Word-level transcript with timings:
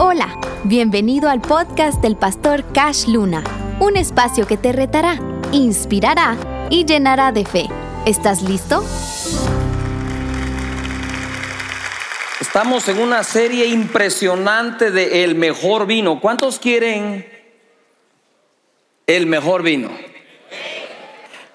Hola, 0.00 0.40
bienvenido 0.64 1.30
al 1.30 1.40
podcast 1.40 2.02
del 2.02 2.16
pastor 2.16 2.64
Cash 2.72 3.06
Luna, 3.06 3.44
un 3.78 3.96
espacio 3.96 4.44
que 4.44 4.56
te 4.56 4.72
retará, 4.72 5.20
inspirará 5.52 6.36
y 6.68 6.84
llenará 6.84 7.30
de 7.30 7.44
fe. 7.44 7.66
¿Estás 8.04 8.42
listo? 8.42 8.84
Estamos 12.40 12.88
en 12.88 12.98
una 12.98 13.22
serie 13.22 13.66
impresionante 13.66 14.90
de 14.90 15.22
el 15.22 15.36
mejor 15.36 15.86
vino. 15.86 16.18
¿Cuántos 16.18 16.58
quieren 16.58 17.24
el 19.06 19.26
mejor 19.26 19.62
vino? 19.62 19.90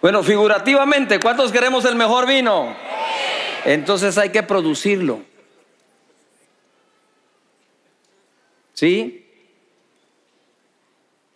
Bueno, 0.02 0.24
figurativamente, 0.24 1.20
¿cuántos 1.20 1.52
queremos 1.52 1.84
el 1.84 1.96
mejor 1.96 2.26
vino? 2.26 2.74
Entonces 3.66 4.18
hay 4.18 4.30
que 4.30 4.44
producirlo. 4.44 5.28
¿Sí? 8.80 9.26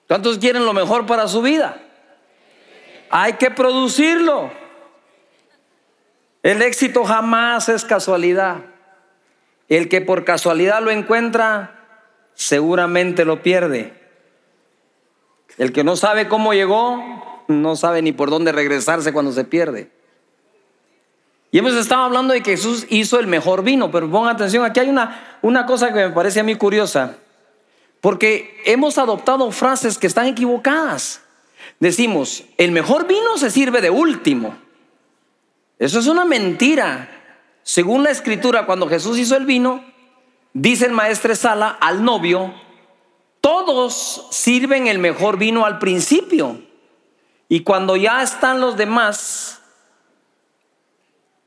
¿Cuántos 0.08 0.38
quieren 0.38 0.64
lo 0.64 0.72
mejor 0.72 1.06
para 1.06 1.28
su 1.28 1.42
vida? 1.42 1.78
Hay 3.10 3.34
que 3.34 3.52
producirlo. 3.52 4.50
El 6.42 6.62
éxito 6.62 7.04
jamás 7.04 7.68
es 7.68 7.84
casualidad. 7.84 8.62
El 9.68 9.90
que 9.90 10.00
por 10.00 10.24
casualidad 10.24 10.82
lo 10.82 10.90
encuentra, 10.90 11.82
seguramente 12.34 13.26
lo 13.26 13.44
pierde. 13.44 13.92
El 15.58 15.74
que 15.74 15.84
no 15.84 15.98
sabe 15.98 16.30
cómo 16.30 16.54
llegó, 16.54 17.44
no 17.50 17.76
sabe 17.76 18.02
ni 18.02 18.14
por 18.14 18.30
dónde 18.30 18.54
regresarse 18.54 19.12
cuando 19.12 19.34
se 19.34 19.44
pierde. 19.44 19.92
Y 21.52 21.58
hemos 21.58 21.74
estado 21.74 22.04
hablando 22.04 22.34
de 22.34 22.42
que 22.42 22.52
Jesús 22.52 22.88
hizo 22.90 23.20
el 23.20 23.28
mejor 23.28 23.64
vino, 23.66 23.92
pero 23.92 24.10
pongan 24.10 24.34
atención, 24.34 24.64
aquí 24.64 24.80
hay 24.80 24.88
una, 24.88 25.40
una 25.42 25.66
cosa 25.66 25.90
que 25.90 26.08
me 26.08 26.10
parece 26.12 26.40
a 26.40 26.44
mí 26.44 26.56
curiosa. 26.56 27.18
Porque 28.04 28.62
hemos 28.66 28.98
adoptado 28.98 29.50
frases 29.52 29.98
que 29.98 30.08
están 30.08 30.26
equivocadas. 30.28 31.22
Decimos, 31.80 32.44
el 32.58 32.74
mejor 32.74 33.08
vino 33.08 33.38
se 33.38 33.50
sirve 33.50 33.80
de 33.80 33.90
último. 33.90 34.58
Eso 35.80 36.00
es 36.00 36.08
una 36.08 36.26
mentira. 36.26 37.10
Según 37.64 38.04
la 38.04 38.10
escritura, 38.10 38.66
cuando 38.66 38.90
Jesús 38.90 39.18
hizo 39.18 39.38
el 39.38 39.46
vino, 39.46 39.86
dice 40.52 40.86
el 40.86 40.92
maestro 40.92 41.34
Sala 41.34 41.78
al 41.80 42.04
novio, 42.04 42.54
todos 43.40 44.28
sirven 44.32 44.88
el 44.88 45.00
mejor 45.00 45.38
vino 45.38 45.66
al 45.66 45.80
principio. 45.80 46.62
Y 47.48 47.62
cuando 47.62 47.96
ya 47.96 48.22
están 48.22 48.60
los 48.60 48.76
demás 48.76 49.62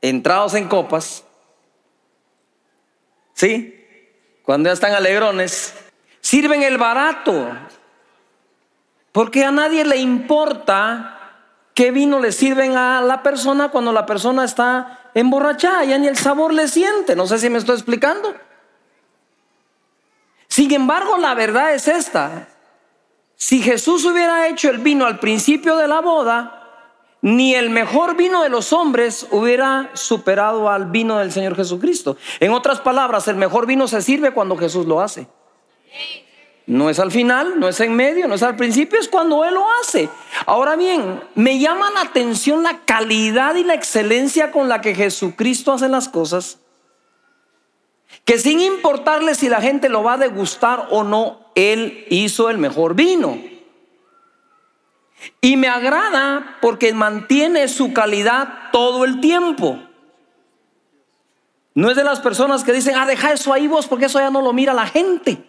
entrados 0.01 0.55
en 0.55 0.67
copas, 0.67 1.23
¿sí? 3.35 3.75
Cuando 4.41 4.69
ya 4.69 4.73
están 4.73 4.93
alegrones, 4.93 5.75
sirven 6.27 6.61
el 6.61 6.77
barato. 6.77 7.47
Porque 9.13 9.45
a 9.45 9.51
nadie 9.51 9.85
le 9.85 9.95
importa 9.95 11.19
qué 11.73 11.91
vino 11.91 12.19
le 12.19 12.33
sirven 12.33 12.75
a 12.75 12.99
la 12.99 13.23
persona 13.23 13.69
cuando 13.69 13.93
la 13.93 14.05
persona 14.05 14.43
está 14.43 15.09
emborrachada, 15.13 15.85
ya 15.85 15.97
ni 15.97 16.07
el 16.07 16.17
sabor 16.17 16.53
le 16.53 16.67
siente. 16.67 17.15
No 17.15 17.27
sé 17.27 17.39
si 17.39 17.49
me 17.49 17.59
estoy 17.59 17.75
explicando. 17.75 18.35
Sin 20.49 20.73
embargo, 20.73 21.17
la 21.17 21.33
verdad 21.33 21.73
es 21.73 21.87
esta. 21.87 22.49
Si 23.37 23.61
Jesús 23.61 24.03
hubiera 24.03 24.49
hecho 24.49 24.69
el 24.69 24.79
vino 24.79 25.05
al 25.05 25.19
principio 25.19 25.77
de 25.77 25.87
la 25.87 26.01
boda, 26.01 26.53
ni 27.21 27.55
el 27.55 27.69
mejor 27.69 28.17
vino 28.17 28.43
de 28.43 28.49
los 28.49 28.73
hombres 28.73 29.27
hubiera 29.31 29.91
superado 29.93 30.69
al 30.69 30.87
vino 30.87 31.19
del 31.19 31.31
Señor 31.31 31.55
Jesucristo. 31.55 32.17
En 32.41 32.51
otras 32.51 32.81
palabras, 32.81 33.29
el 33.29 33.37
mejor 33.37 33.65
vino 33.65 33.87
se 33.87 34.01
sirve 34.01 34.31
cuando 34.31 34.57
Jesús 34.57 34.85
lo 34.85 34.99
hace. 34.99 35.27
No 36.67 36.89
es 36.89 36.99
al 36.99 37.11
final, 37.11 37.61
no 37.61 37.69
es 37.69 37.79
en 37.79 37.95
medio, 37.95 38.27
no 38.27 38.35
es 38.35 38.43
al 38.43 38.57
principio, 38.57 38.99
es 38.99 39.07
cuando 39.07 39.45
Él 39.45 39.53
lo 39.53 39.65
hace. 39.81 40.09
Ahora 40.45 40.75
bien, 40.75 41.23
me 41.33 41.59
llama 41.59 41.89
la 41.91 42.01
atención 42.01 42.61
la 42.61 42.79
calidad 42.79 43.55
y 43.55 43.63
la 43.63 43.73
excelencia 43.73 44.51
con 44.51 44.67
la 44.67 44.81
que 44.81 44.93
Jesucristo 44.93 45.71
hace 45.71 45.87
las 45.87 46.09
cosas. 46.09 46.59
Que 48.25 48.37
sin 48.37 48.59
importarle 48.59 49.33
si 49.33 49.47
la 49.47 49.61
gente 49.61 49.87
lo 49.87 50.03
va 50.03 50.13
a 50.13 50.17
degustar 50.17 50.87
o 50.91 51.05
no, 51.05 51.39
Él 51.55 52.05
hizo 52.09 52.49
el 52.49 52.57
mejor 52.57 52.95
vino. 52.95 53.39
Y 55.39 55.55
me 55.55 55.69
agrada 55.69 56.57
porque 56.61 56.93
mantiene 56.93 57.69
su 57.69 57.93
calidad 57.93 58.71
todo 58.73 59.05
el 59.05 59.21
tiempo. 59.21 59.79
No 61.73 61.89
es 61.89 61.95
de 61.95 62.03
las 62.03 62.19
personas 62.19 62.65
que 62.65 62.73
dicen, 62.73 62.95
ah, 62.97 63.05
deja 63.05 63.31
eso 63.31 63.53
ahí 63.53 63.67
vos 63.67 63.87
porque 63.87 64.05
eso 64.05 64.19
ya 64.19 64.31
no 64.31 64.41
lo 64.41 64.51
mira 64.51 64.73
la 64.73 64.87
gente. 64.87 65.46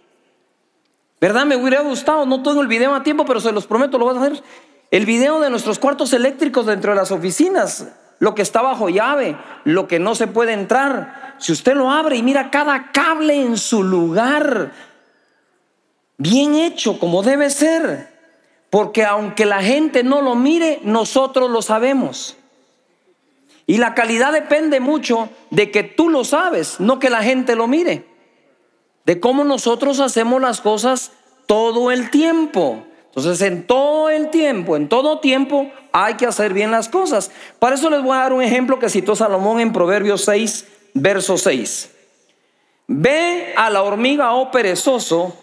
¿Verdad? 1.21 1.47
Me 1.47 1.57
hubiera 1.57 1.81
gustado, 1.81 2.27
no 2.27 2.43
tengo 2.43 2.61
el 2.63 2.69
video 2.69 2.95
a 2.95 3.03
tiempo, 3.03 3.25
pero 3.25 3.41
se 3.41 3.53
los 3.53 3.67
prometo, 3.67 3.99
lo 3.99 4.07
vas 4.07 4.17
a 4.17 4.21
hacer. 4.21 4.43
El 4.91 5.05
video 5.05 5.41
de 5.41 5.51
nuestros 5.51 5.79
cuartos 5.79 6.13
eléctricos 6.13 6.67
dentro 6.67 6.93
de 6.93 6.97
las 6.97 7.11
oficinas, 7.11 7.89
lo 8.21 8.35
que 8.35 8.43
está 8.43 8.63
bajo 8.63 8.89
llave, 8.89 9.37
lo 9.65 9.89
que 9.89 9.99
no 9.99 10.15
se 10.15 10.29
puede 10.29 10.53
entrar. 10.53 11.35
Si 11.39 11.53
usted 11.53 11.75
lo 11.75 11.91
abre 11.91 12.17
y 12.17 12.23
mira 12.23 12.51
cada 12.51 12.91
cable 12.93 13.41
en 13.41 13.59
su 13.59 13.83
lugar, 13.83 14.73
bien 16.17 16.55
hecho, 16.55 16.99
como 16.99 17.23
debe 17.23 17.51
ser. 17.51 18.17
Porque 18.71 19.05
aunque 19.05 19.47
la 19.47 19.63
gente 19.63 20.03
no 20.05 20.21
lo 20.21 20.35
mire, 20.35 20.81
nosotros 20.85 21.51
lo 21.51 21.63
sabemos. 21.63 22.37
Y 23.67 23.79
la 23.79 23.95
calidad 23.95 24.33
depende 24.33 24.79
mucho 24.81 25.31
de 25.51 25.71
que 25.71 25.83
tú 25.83 26.09
lo 26.09 26.25
sabes, 26.25 26.79
no 26.81 26.99
que 26.99 27.11
la 27.11 27.23
gente 27.23 27.57
lo 27.57 27.67
mire 27.67 28.18
de 29.09 29.21
cómo 29.21 29.43
nosotros 29.43 30.01
hacemos 30.01 30.39
las 30.39 30.61
cosas 30.61 31.13
todo 31.47 31.91
el 31.91 32.11
tiempo. 32.11 32.85
Entonces, 33.07 33.41
en 33.41 33.67
todo 33.67 34.11
el 34.11 34.29
tiempo, 34.29 34.77
en 34.77 34.87
todo 34.87 35.21
tiempo, 35.21 35.73
hay 35.93 36.17
que 36.17 36.27
hacer 36.27 36.53
bien 36.53 36.71
las 36.71 36.91
cosas. 36.91 37.31
Para 37.59 37.77
eso 37.77 37.89
les 37.89 38.03
voy 38.03 38.13
a 38.13 38.21
dar 38.21 38.35
un 38.35 38.43
ejemplo 38.43 38.79
que 38.79 38.91
citó 38.91 39.17
Salomón 39.17 39.61
en 39.61 39.73
Proverbios 39.73 40.27
6, 40.27 40.67
verso 40.93 41.39
6. 41.39 41.91
Ve 42.87 43.55
a 43.57 43.71
la 43.71 43.83
hormiga, 43.83 44.35
oh 44.35 44.51
perezoso, 44.51 45.35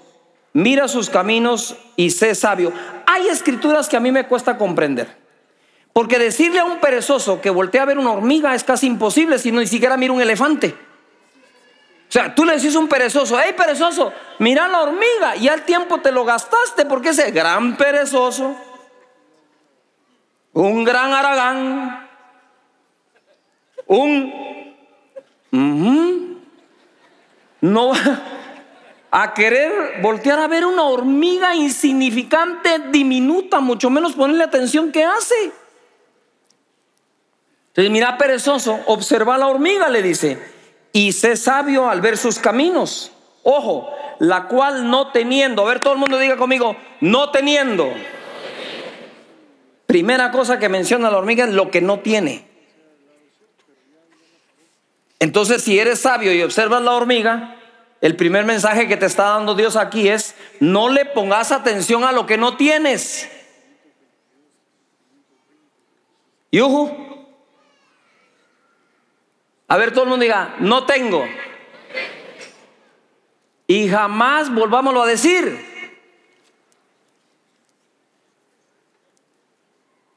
mira 0.54 0.88
sus 0.88 1.10
caminos 1.10 1.76
y 1.96 2.12
sé 2.12 2.36
sabio. 2.36 2.72
Hay 3.08 3.30
escrituras 3.30 3.90
que 3.90 3.98
a 3.98 4.00
mí 4.00 4.12
me 4.12 4.28
cuesta 4.28 4.60
comprender. 4.60 5.08
Porque 5.92 6.20
decirle 6.20 6.60
a 6.60 6.66
un 6.66 6.80
perezoso 6.80 7.42
que 7.42 7.50
voltea 7.50 7.82
a 7.82 7.86
ver 7.86 7.98
una 7.98 8.12
hormiga 8.12 8.54
es 8.54 8.64
casi 8.64 8.86
imposible 8.86 9.40
si 9.40 9.52
ni 9.52 9.66
siquiera 9.66 9.98
mira 9.98 10.14
un 10.14 10.22
elefante. 10.22 10.76
O 12.08 12.12
sea, 12.12 12.34
tú 12.34 12.46
le 12.46 12.56
decís 12.56 12.76
a 12.76 12.80
un 12.80 12.88
perezoso, 12.88 13.38
hey 13.40 13.54
perezoso, 13.58 14.14
mira 14.40 14.68
la 14.68 14.82
hormiga 14.82 15.36
y 15.36 15.48
al 15.48 15.64
tiempo 15.64 16.00
te 16.00 16.12
lo 16.12 16.24
gastaste 16.24 16.86
porque 16.86 17.10
ese 17.10 17.32
gran 17.32 17.76
perezoso, 17.78 18.56
un 20.54 20.84
gran 20.84 21.14
aragán, 21.14 22.08
un... 23.88 24.46
no 27.62 27.90
va 27.90 28.22
a 29.12 29.34
querer 29.34 30.02
voltear 30.02 30.40
a 30.40 30.48
ver 30.48 30.66
una 30.66 30.84
hormiga 30.84 31.56
insignificante, 31.56 32.80
diminuta, 32.92 33.60
mucho 33.60 33.90
menos 33.90 34.14
ponerle 34.14 34.44
atención 34.44 34.92
que 34.92 35.04
hace. 35.04 35.52
Entonces, 37.70 37.92
mira, 37.92 38.18
perezoso, 38.18 38.80
observa 38.86 39.38
la 39.38 39.48
hormiga, 39.48 39.90
le 39.90 40.02
dice 40.02 40.55
y 40.96 41.12
sé 41.12 41.36
sabio 41.36 41.90
al 41.90 42.00
ver 42.00 42.16
sus 42.16 42.40
caminos. 42.40 43.12
Ojo, 43.44 43.92
la 44.20 44.48
cual 44.48 44.90
no 44.90 45.12
teniendo, 45.12 45.62
a 45.62 45.66
ver 45.68 45.82
todo 45.82 45.92
el 45.92 46.00
mundo 46.00 46.18
diga 46.18 46.38
conmigo, 46.38 46.78
no 47.02 47.32
teniendo. 47.32 47.94
Primera 49.88 50.32
cosa 50.32 50.58
que 50.58 50.70
menciona 50.70 51.12
la 51.12 51.18
hormiga 51.18 51.44
es 51.44 51.52
lo 51.52 51.70
que 51.70 51.82
no 51.82 52.00
tiene. 52.00 52.48
Entonces, 55.20 55.64
si 55.64 55.78
eres 55.78 56.00
sabio 56.00 56.34
y 56.34 56.42
observas 56.42 56.82
la 56.82 56.94
hormiga, 56.94 57.58
el 58.00 58.16
primer 58.16 58.46
mensaje 58.46 58.88
que 58.88 58.96
te 58.96 59.08
está 59.08 59.32
dando 59.32 59.54
Dios 59.54 59.76
aquí 59.76 60.08
es, 60.08 60.34
no 60.62 60.88
le 60.88 61.04
pongas 61.04 61.52
atención 61.52 62.06
a 62.06 62.14
lo 62.14 62.26
que 62.26 62.38
no 62.38 62.56
tienes. 62.56 63.30
Y 66.52 66.62
ojo, 66.62 67.05
a 69.68 69.78
ver, 69.78 69.92
todo 69.92 70.04
el 70.04 70.10
mundo 70.10 70.24
diga, 70.24 70.56
no 70.60 70.86
tengo. 70.86 71.26
Y 73.68 73.88
jamás 73.88 74.54
volvámoslo 74.54 75.02
a 75.02 75.08
decir. 75.08 75.74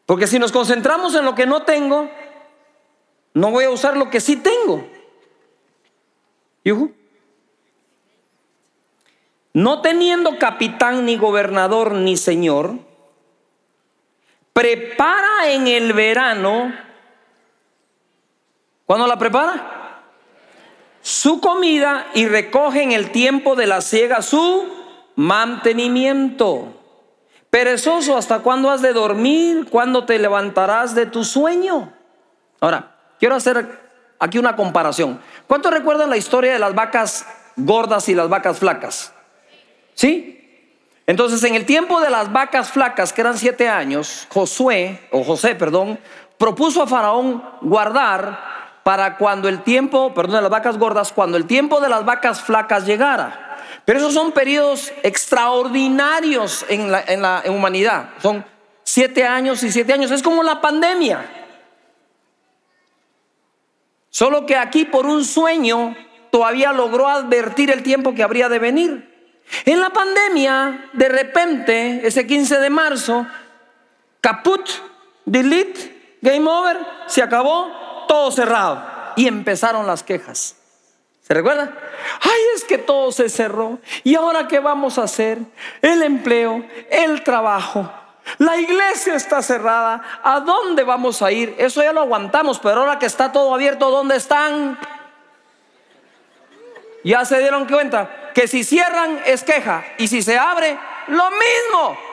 Porque 0.05 0.27
si 0.27 0.39
nos 0.39 0.53
concentramos 0.53 1.15
en 1.15 1.25
lo 1.25 1.35
que 1.35 1.47
no 1.47 1.63
tengo, 1.63 2.11
no 3.35 3.51
voy 3.51 3.65
a 3.65 3.71
usar 3.71 3.97
lo 3.97 4.11
que 4.11 4.21
sí 4.21 4.37
tengo. 4.37 4.87
No 9.53 9.81
teniendo 9.81 10.39
capitán, 10.39 11.05
ni 11.05 11.17
gobernador, 11.17 11.93
ni 11.93 12.17
señor, 12.17 12.75
prepara 14.53 15.51
en 15.51 15.67
el 15.67 15.93
verano 15.93 16.73
¿Cuándo 18.89 19.07
la 19.07 19.17
prepara? 19.19 19.79
su 21.09 21.41
comida 21.41 22.09
y 22.15 22.27
recoge 22.27 22.83
en 22.83 22.93
el 22.93 23.11
tiempo 23.11 23.57
de 23.57 23.67
la 23.67 23.81
siega 23.81 24.21
su 24.21 24.69
mantenimiento. 25.17 26.75
Perezoso, 27.49 28.17
¿hasta 28.17 28.41
cuándo 28.41 28.71
has 28.71 28.83
de 28.83 28.93
dormir? 28.93 29.69
¿Cuándo 29.71 30.05
te 30.05 30.19
levantarás 30.19 30.95
de 30.95 31.07
tu 31.07 31.25
sueño? 31.25 31.95
Ahora, 32.61 32.95
quiero 33.19 33.37
hacer 33.37 33.81
aquí 34.19 34.37
una 34.37 34.55
comparación. 34.55 35.19
¿Cuántos 35.47 35.73
recuerdan 35.73 36.11
la 36.11 36.19
historia 36.19 36.53
de 36.53 36.59
las 36.59 36.75
vacas 36.75 37.27
gordas 37.57 38.07
y 38.11 38.15
las 38.15 38.29
vacas 38.29 38.59
flacas? 38.59 39.15
¿Sí? 39.95 40.35
Entonces, 41.07 41.43
en 41.45 41.55
el 41.55 41.65
tiempo 41.65 42.03
de 42.03 42.11
las 42.11 42.31
vacas 42.31 42.71
flacas, 42.71 43.15
que 43.15 43.23
eran 43.23 43.39
siete 43.39 43.67
años, 43.67 44.27
Josué, 44.29 45.09
o 45.11 45.25
José, 45.25 45.55
perdón, 45.55 45.99
propuso 46.37 46.83
a 46.83 46.87
Faraón 46.87 47.43
guardar 47.63 48.58
para 48.89 49.19
cuando 49.19 49.51
el 49.51 49.65
tiempo, 49.65 50.15
perdón, 50.15 50.37
de 50.37 50.41
las 50.41 50.51
vacas 50.51 50.79
gordas, 50.79 51.13
cuando 51.13 51.37
el 51.37 51.45
tiempo 51.45 51.79
de 51.79 51.91
las 51.91 52.07
vacas 52.07 52.41
flacas 52.41 52.87
llegara. 52.87 53.59
Pero 53.85 53.99
esos 53.99 54.15
son 54.15 54.33
periodos 54.33 54.95
extraordinarios 55.03 56.65
en 56.71 56.91
la, 56.91 57.43
humanidad. 57.49 58.09
Son 58.23 58.43
siete 58.85 59.27
años 59.27 59.63
y 59.63 59.71
siete 59.71 59.93
años. 59.93 60.11
Es 60.11 60.23
como 60.23 60.43
la 60.43 60.63
pandemia. 60.63 61.21
Solo 64.09 64.47
que 64.47 64.57
aquí 64.57 64.87
por 64.87 65.05
un 65.05 65.23
sueño 65.23 65.95
todavía 66.31 66.73
logró 66.73 67.09
advertir 67.09 67.71
el 67.71 67.83
tiempo 67.83 68.15
que 68.15 68.23
habría 68.23 68.49
de 68.49 68.59
venir. 68.59 69.45
En 69.67 69.81
la 69.81 69.91
pandemia, 69.91 70.89
de 70.95 71.11
repente, 71.11 72.01
ese 72.07 72.27
15 72.27 72.59
de 72.59 72.71
marzo, 72.71 73.27
caput, 74.23 74.67
delete, 75.27 76.17
game 76.23 76.49
over, 76.49 76.79
se 77.07 77.21
acabó, 77.21 77.87
todo 78.09 78.33
cerrado. 78.33 78.83
Y 79.15 79.29
empezaron 79.29 79.87
las 79.87 80.03
quejas. 80.03 80.57
¿Se 81.23 81.35
recuerda? 81.35 81.71
Ay, 82.23 82.41
es 82.57 82.65
que 82.65 82.79
todo 82.79 83.13
se 83.13 83.29
cerró. 83.29 83.79
¿Y 84.03 84.15
ahora 84.15 84.49
qué 84.49 84.59
vamos 84.61 84.99
a 84.99 85.05
hacer? 85.05 85.39
El 85.83 86.03
empleo, 86.03 86.65
el 86.91 87.23
trabajo. 87.23 87.93
La 88.39 88.57
iglesia 88.57 89.15
está 89.15 89.43
cerrada. 89.43 90.03
¿A 90.23 90.41
dónde 90.41 90.85
vamos 90.85 91.23
a 91.23 91.31
ir? 91.31 91.55
Eso 91.59 91.83
ya 91.83 91.93
lo 91.93 92.01
aguantamos, 92.01 92.59
pero 92.59 92.81
ahora 92.81 92.99
que 92.99 93.07
está 93.07 93.31
todo 93.31 93.55
abierto, 93.55 93.91
¿dónde 93.91 94.17
están? 94.17 94.79
Ya 97.05 97.25
se 97.25 97.39
dieron 97.39 97.67
cuenta 97.67 98.31
que 98.35 98.49
si 98.49 98.65
cierran 98.65 99.21
es 99.27 99.45
queja 99.45 99.85
y 99.99 100.09
si 100.09 100.23
se 100.23 100.39
abre, 100.39 100.79
lo 101.09 101.31
mismo. 101.31 102.08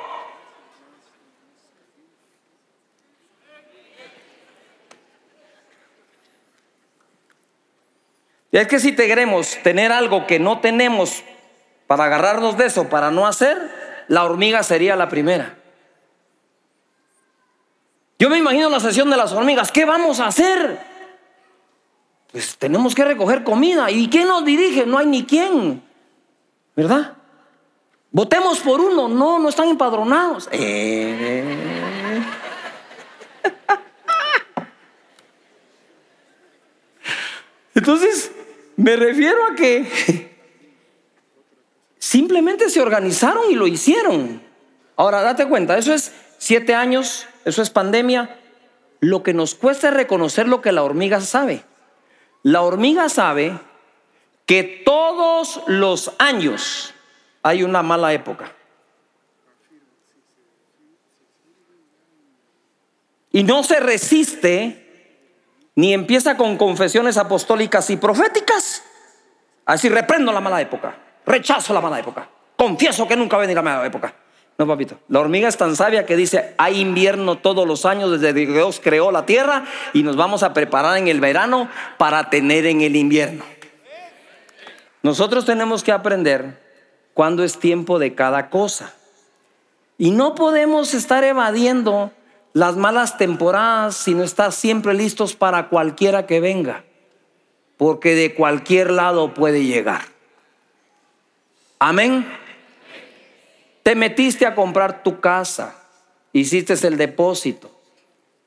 Es 8.62 8.68
que 8.70 8.80
si 8.80 8.96
queremos 8.96 9.58
tener 9.64 9.92
algo 9.92 10.26
que 10.26 10.40
no 10.40 10.62
tenemos 10.62 11.24
para 11.88 12.06
agarrarnos 12.06 12.58
de 12.58 12.68
eso, 12.68 12.88
para 12.88 13.12
no 13.12 13.28
hacer, 13.28 14.06
la 14.08 14.24
hormiga 14.24 14.64
sería 14.64 14.96
la 14.96 15.10
primera. 15.10 15.58
Yo 18.18 18.30
me 18.30 18.38
imagino 18.38 18.70
la 18.70 18.80
sesión 18.80 19.10
de 19.10 19.18
las 19.18 19.34
hormigas. 19.34 19.74
¿Qué 19.74 19.84
vamos 19.84 20.22
a 20.22 20.28
hacer? 20.28 20.80
Pues 22.32 22.56
tenemos 22.58 22.96
que 22.96 23.04
recoger 23.04 23.44
comida. 23.44 23.92
¿Y 23.92 24.08
quién 24.08 24.30
nos 24.30 24.46
dirige? 24.46 24.86
No 24.86 25.00
hay 25.00 25.08
ni 25.08 25.26
quién. 25.26 25.84
¿Verdad? 26.78 27.12
Votemos 28.10 28.60
por 28.60 28.80
uno. 28.80 29.10
No, 29.10 29.38
no 29.38 29.50
están 29.50 29.68
empadronados. 29.68 30.48
Eh. 30.54 32.24
Entonces, 37.76 38.32
me 38.78 38.96
refiero 38.96 39.38
a 39.46 39.56
que 39.56 40.36
simplemente 41.98 42.70
se 42.70 42.82
organizaron 42.82 43.52
y 43.52 43.56
lo 43.56 43.68
hicieron. 43.68 44.42
Ahora, 44.96 45.22
date 45.22 45.48
cuenta, 45.48 45.78
eso 45.78 45.94
es 45.94 46.14
siete 46.38 46.76
años, 46.76 47.28
eso 47.46 47.62
es 47.62 47.70
pandemia. 47.70 48.40
Lo 49.00 49.24
que 49.24 49.34
nos 49.34 49.56
cuesta 49.56 49.90
es 49.90 49.94
reconocer 49.94 50.48
lo 50.48 50.62
que 50.62 50.72
la 50.72 50.84
hormiga 50.84 51.22
sabe. 51.22 51.64
La 52.44 52.62
hormiga 52.62 53.10
sabe 53.10 53.60
que 54.46 54.84
todos 54.86 55.62
los 55.68 56.14
años 56.20 56.94
hay 57.42 57.64
una 57.64 57.82
mala 57.82 58.14
época. 58.14 58.52
Y 63.32 63.44
no 63.44 63.64
se 63.64 63.80
resiste 63.80 64.85
ni 65.76 65.94
empieza 65.94 66.38
con 66.38 66.58
confesiones 66.58 67.18
apostólicas 67.18 67.90
y 67.90 67.98
proféticas. 67.98 68.84
Así 69.66 69.90
reprendo 69.90 70.32
la 70.32 70.42
mala 70.42 70.62
época, 70.62 70.96
rechazo 71.26 71.74
la 71.74 71.82
mala 71.82 72.00
época, 72.00 72.28
confieso 72.56 73.08
que 73.08 73.16
nunca 73.16 73.36
va 73.36 73.44
a 73.44 73.46
venir 73.46 73.56
la 73.56 73.62
mala 73.62 73.86
época. 73.86 74.14
No, 74.58 74.66
papito. 74.66 74.98
La 75.10 75.20
hormiga 75.20 75.50
es 75.50 75.58
tan 75.58 75.76
sabia 75.76 76.06
que 76.06 76.16
dice, 76.16 76.54
hay 76.58 76.80
invierno 76.80 77.38
todos 77.38 77.68
los 77.68 77.86
años 77.86 78.12
desde 78.12 78.34
que 78.34 78.54
Dios 78.54 78.80
creó 78.82 79.12
la 79.12 79.26
tierra 79.26 79.66
y 79.92 80.02
nos 80.04 80.16
vamos 80.16 80.44
a 80.44 80.54
preparar 80.54 80.98
en 80.98 81.10
el 81.10 81.20
verano 81.20 81.70
para 81.98 82.30
tener 82.30 82.66
en 82.66 82.80
el 82.80 82.96
invierno. 82.96 83.44
Nosotros 85.04 85.46
tenemos 85.46 85.84
que 85.84 85.92
aprender 85.92 86.62
cuándo 87.14 87.44
es 87.44 87.60
tiempo 87.60 88.00
de 88.00 88.16
cada 88.16 88.50
cosa. 88.50 88.94
Y 89.98 90.12
no 90.12 90.36
podemos 90.36 90.94
estar 90.94 91.24
evadiendo 91.26 92.12
las 92.56 92.78
malas 92.78 93.18
temporadas 93.18 93.98
si 93.98 94.16
no 94.16 94.24
estás 94.24 94.56
siempre 94.56 94.94
listos 94.94 95.36
para 95.36 95.68
cualquiera 95.68 96.26
que 96.26 96.40
venga, 96.40 96.86
porque 97.76 98.16
de 98.16 98.34
cualquier 98.34 98.92
lado 98.92 99.34
puede 99.34 99.66
llegar. 99.66 100.04
Amén. 101.80 102.26
Te 103.84 103.94
metiste 103.94 104.46
a 104.46 104.56
comprar 104.56 105.04
tu 105.04 105.20
casa, 105.20 105.76
hiciste 106.32 106.76
el 106.88 106.96
depósito, 106.96 107.70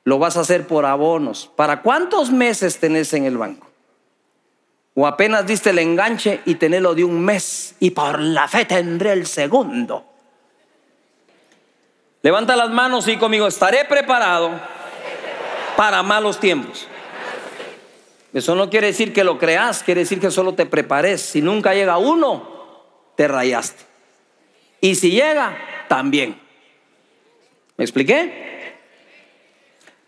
lo 0.05 0.17
vas 0.17 0.37
a 0.37 0.41
hacer 0.41 0.65
por 0.65 0.87
abonos. 0.87 1.51
¿Para 1.55 1.83
cuántos 1.83 2.31
meses 2.31 2.79
tenés 2.79 3.13
en 3.13 3.25
el 3.25 3.37
banco? 3.37 3.67
O 4.95 5.05
apenas 5.05 5.45
diste 5.45 5.69
el 5.69 5.77
enganche 5.77 6.41
y 6.45 6.55
tenerlo 6.55 6.95
de 6.95 7.03
un 7.03 7.21
mes 7.21 7.75
y 7.79 7.91
por 7.91 8.19
la 8.19 8.47
fe 8.47 8.65
tendré 8.65 9.11
el 9.11 9.27
segundo. 9.27 10.08
Levanta 12.21 12.55
las 12.55 12.69
manos 12.69 13.07
y 13.07 13.17
conmigo, 13.17 13.47
estaré 13.47 13.85
preparado 13.85 14.51
para 15.77 16.03
malos 16.03 16.39
tiempos. 16.39 16.87
Eso 18.33 18.55
no 18.55 18.69
quiere 18.69 18.87
decir 18.87 19.13
que 19.13 19.23
lo 19.23 19.39
creas, 19.39 19.81
quiere 19.81 20.01
decir 20.01 20.19
que 20.19 20.29
solo 20.29 20.53
te 20.53 20.65
prepares. 20.65 21.21
Si 21.21 21.41
nunca 21.41 21.73
llega 21.73 21.97
uno, 21.97 22.83
te 23.15 23.27
rayaste. 23.27 23.85
Y 24.81 24.95
si 24.95 25.11
llega, 25.11 25.57
también. 25.87 26.39
¿Me 27.77 27.85
expliqué? 27.85 28.49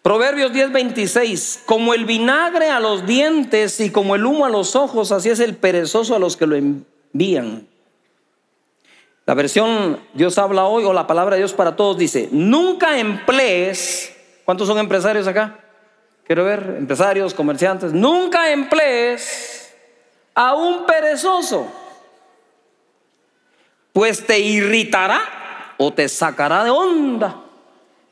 Proverbios 0.01 0.51
10:26, 0.51 1.61
como 1.65 1.93
el 1.93 2.05
vinagre 2.05 2.69
a 2.69 2.79
los 2.79 3.05
dientes 3.05 3.79
y 3.79 3.91
como 3.91 4.15
el 4.15 4.25
humo 4.25 4.45
a 4.45 4.49
los 4.49 4.75
ojos, 4.75 5.11
así 5.11 5.29
es 5.29 5.39
el 5.39 5.55
perezoso 5.55 6.15
a 6.15 6.19
los 6.19 6.37
que 6.37 6.47
lo 6.47 6.55
envían. 6.55 7.67
La 9.31 9.35
versión 9.35 9.97
Dios 10.13 10.37
habla 10.37 10.65
hoy 10.65 10.83
o 10.83 10.91
la 10.91 11.07
palabra 11.07 11.37
de 11.37 11.43
Dios 11.43 11.53
para 11.53 11.77
todos 11.77 11.97
dice, 11.97 12.27
nunca 12.33 12.99
emplees, 12.99 14.13
¿cuántos 14.43 14.67
son 14.67 14.77
empresarios 14.77 15.25
acá? 15.25 15.57
Quiero 16.25 16.43
ver, 16.43 16.75
empresarios, 16.77 17.33
comerciantes, 17.33 17.93
nunca 17.93 18.51
emplees 18.51 19.73
a 20.35 20.53
un 20.53 20.85
perezoso, 20.85 21.65
pues 23.93 24.27
te 24.27 24.37
irritará 24.37 25.21
o 25.77 25.93
te 25.93 26.09
sacará 26.09 26.65
de 26.65 26.71
onda 26.71 27.41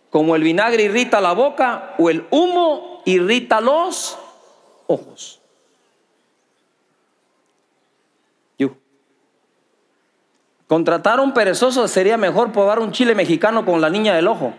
como 0.09 0.37
el 0.37 0.43
vinagre 0.43 0.83
irrita 0.83 1.19
la 1.19 1.33
boca 1.33 1.95
o 1.97 2.09
el 2.09 2.25
humo 2.29 3.01
irrita 3.03 3.59
los 3.59 4.17
ojos. 4.87 5.38
Contratar 10.69 11.17
a 11.17 11.23
un 11.23 11.33
perezoso 11.33 11.87
sería 11.87 12.15
mejor 12.15 12.51
probar 12.51 12.77
un 12.77 12.91
chile 12.91 13.15
mexicano 13.15 13.65
con 13.65 13.81
la 13.81 13.89
niña 13.89 14.13
del 14.13 14.27
ojo. 14.27 14.53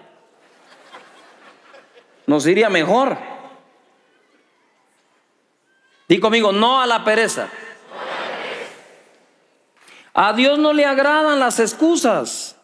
Nos 2.27 2.45
iría 2.49 2.69
mejor. 2.69 3.17
Di 6.09 6.19
conmigo, 6.19 6.51
no 6.51 6.81
a 6.81 6.87
la 6.89 7.05
pereza. 7.05 7.49
A 10.13 10.33
Dios 10.33 10.59
no 10.59 10.73
le 10.73 10.85
agradan 10.85 11.39
las 11.39 11.61
excusas. 11.61 12.57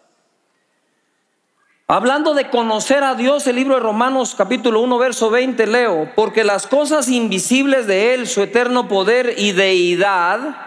Hablando 1.87 2.35
de 2.35 2.51
conocer 2.51 3.05
a 3.05 3.15
Dios, 3.15 3.47
el 3.47 3.55
libro 3.55 3.75
de 3.75 3.81
Romanos 3.81 4.35
capítulo 4.37 4.81
1, 4.81 4.99
verso 4.99 5.31
20, 5.31 5.69
leo, 5.69 6.11
porque 6.17 6.43
las 6.43 6.67
cosas 6.67 7.07
invisibles 7.07 7.87
de 7.87 8.13
Él, 8.15 8.27
su 8.27 8.43
eterno 8.43 8.89
poder 8.89 9.35
y 9.39 9.53
deidad, 9.53 10.66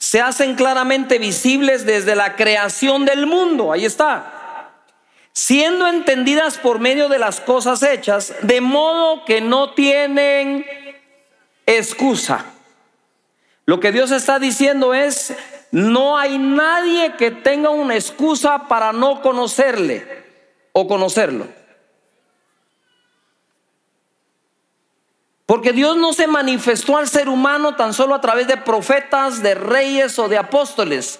se 0.00 0.20
hacen 0.22 0.54
claramente 0.54 1.18
visibles 1.18 1.84
desde 1.84 2.16
la 2.16 2.34
creación 2.34 3.04
del 3.04 3.26
mundo, 3.26 3.70
ahí 3.70 3.84
está, 3.84 4.72
siendo 5.32 5.86
entendidas 5.86 6.56
por 6.56 6.80
medio 6.80 7.08
de 7.10 7.18
las 7.18 7.40
cosas 7.40 7.82
hechas, 7.82 8.34
de 8.40 8.62
modo 8.62 9.26
que 9.26 9.42
no 9.42 9.74
tienen 9.74 10.64
excusa. 11.66 12.46
Lo 13.66 13.78
que 13.78 13.92
Dios 13.92 14.10
está 14.10 14.38
diciendo 14.38 14.94
es, 14.94 15.34
no 15.70 16.16
hay 16.16 16.38
nadie 16.38 17.14
que 17.16 17.30
tenga 17.30 17.68
una 17.68 17.94
excusa 17.94 18.68
para 18.68 18.92
no 18.94 19.20
conocerle 19.20 20.24
o 20.72 20.88
conocerlo. 20.88 21.46
Porque 25.50 25.72
Dios 25.72 25.96
no 25.96 26.12
se 26.12 26.28
manifestó 26.28 26.96
al 26.96 27.08
ser 27.08 27.28
humano 27.28 27.74
tan 27.74 27.92
solo 27.92 28.14
a 28.14 28.20
través 28.20 28.46
de 28.46 28.56
profetas, 28.56 29.42
de 29.42 29.56
reyes 29.56 30.16
o 30.20 30.28
de 30.28 30.38
apóstoles. 30.38 31.18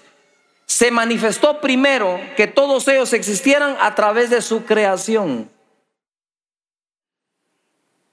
Se 0.67 0.93
manifestó 0.93 1.61
primero 1.61 2.21
que 2.37 2.47
todos 2.47 2.87
ellos 2.87 3.13
existieran 3.13 3.77
a 3.81 3.97
través 3.97 4.31
de 4.31 4.41
su 4.41 4.65
creación. 4.65 5.51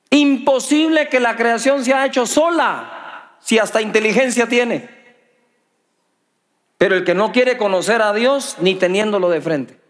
Imposible 0.09 1.07
que 1.07 1.19
la 1.19 1.36
creación 1.36 1.86
se 1.86 1.93
haya 1.93 2.07
hecho 2.07 2.25
sola, 2.25 3.38
si 3.39 3.59
hasta 3.59 3.79
inteligencia 3.79 4.50
tiene. 4.50 4.89
Pero 6.79 6.95
el 6.95 7.03
que 7.03 7.13
no 7.13 7.31
quiere 7.31 7.59
conocer 7.59 8.01
a 8.01 8.12
Dios, 8.13 8.55
ni 8.59 8.74
teniéndolo 8.74 9.29
de 9.29 9.41
frente. 9.41 9.87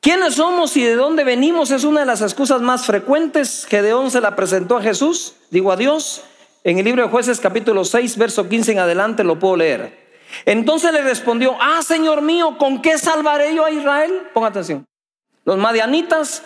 ¿Quiénes 0.00 0.36
somos 0.36 0.78
y 0.78 0.82
de 0.82 0.96
dónde 0.96 1.24
venimos? 1.24 1.70
Es 1.70 1.84
una 1.84 2.00
de 2.00 2.06
las 2.06 2.22
excusas 2.22 2.62
más 2.62 2.86
frecuentes. 2.86 3.66
Gedeón 3.68 4.10
se 4.10 4.22
la 4.22 4.34
presentó 4.34 4.78
a 4.78 4.82
Jesús, 4.82 5.34
digo 5.50 5.70
a 5.70 5.76
Dios. 5.76 6.22
En 6.64 6.78
el 6.78 6.86
libro 6.86 7.02
de 7.02 7.10
jueces 7.10 7.38
capítulo 7.38 7.84
6, 7.84 8.16
verso 8.16 8.48
15 8.48 8.72
en 8.72 8.78
adelante 8.78 9.24
lo 9.24 9.38
puedo 9.38 9.56
leer. 9.56 10.08
Entonces 10.46 10.90
le 10.94 11.02
respondió, 11.02 11.54
ah, 11.60 11.82
Señor 11.82 12.22
mío, 12.22 12.56
¿con 12.56 12.80
qué 12.80 12.96
salvaré 12.96 13.54
yo 13.54 13.66
a 13.66 13.70
Israel? 13.70 14.22
Ponga 14.32 14.48
atención. 14.48 14.86
Los 15.44 15.58
madianitas 15.58 16.44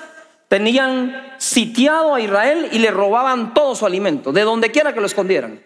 tenían 0.49 1.35
sitiado 1.39 2.13
a 2.13 2.21
Israel 2.21 2.71
y 2.73 2.81
le 2.81 2.91
robaban 2.91 3.55
todo 3.55 3.77
su 3.77 3.87
alimento, 3.87 4.33
de 4.33 4.43
donde 4.43 4.73
quiera 4.73 4.93
que 4.95 5.01
lo 5.01 5.07
escondieran. 5.07 5.63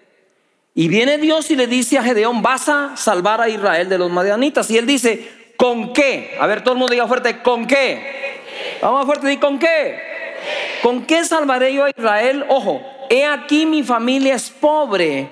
Y 0.74 0.88
viene 0.88 1.16
Dios 1.16 1.50
y 1.50 1.56
le 1.56 1.66
dice 1.66 1.96
a 1.96 2.02
Gedeón, 2.02 2.42
vas 2.42 2.68
a 2.68 2.98
salvar 2.98 3.40
a 3.40 3.48
Israel 3.48 3.88
de 3.88 3.96
los 3.96 4.10
madianitas. 4.10 4.70
Y 4.70 4.76
él 4.76 4.84
dice, 4.84 5.47
¿Con 5.58 5.92
qué? 5.92 6.38
A 6.40 6.46
ver, 6.46 6.62
todo 6.62 6.74
el 6.74 6.78
mundo 6.78 6.92
diga 6.92 7.08
fuerte, 7.08 7.42
¿con 7.42 7.66
qué? 7.66 8.78
Vamos 8.80 9.04
fuerte, 9.06 9.32
¿y 9.32 9.38
con 9.38 9.58
qué? 9.58 10.78
¿Con 10.84 11.04
qué 11.04 11.24
salvaré 11.24 11.74
yo 11.74 11.84
a 11.84 11.90
Israel? 11.90 12.46
Ojo, 12.48 12.80
he 13.10 13.26
aquí 13.26 13.66
mi 13.66 13.82
familia 13.82 14.36
es 14.36 14.50
pobre. 14.50 15.28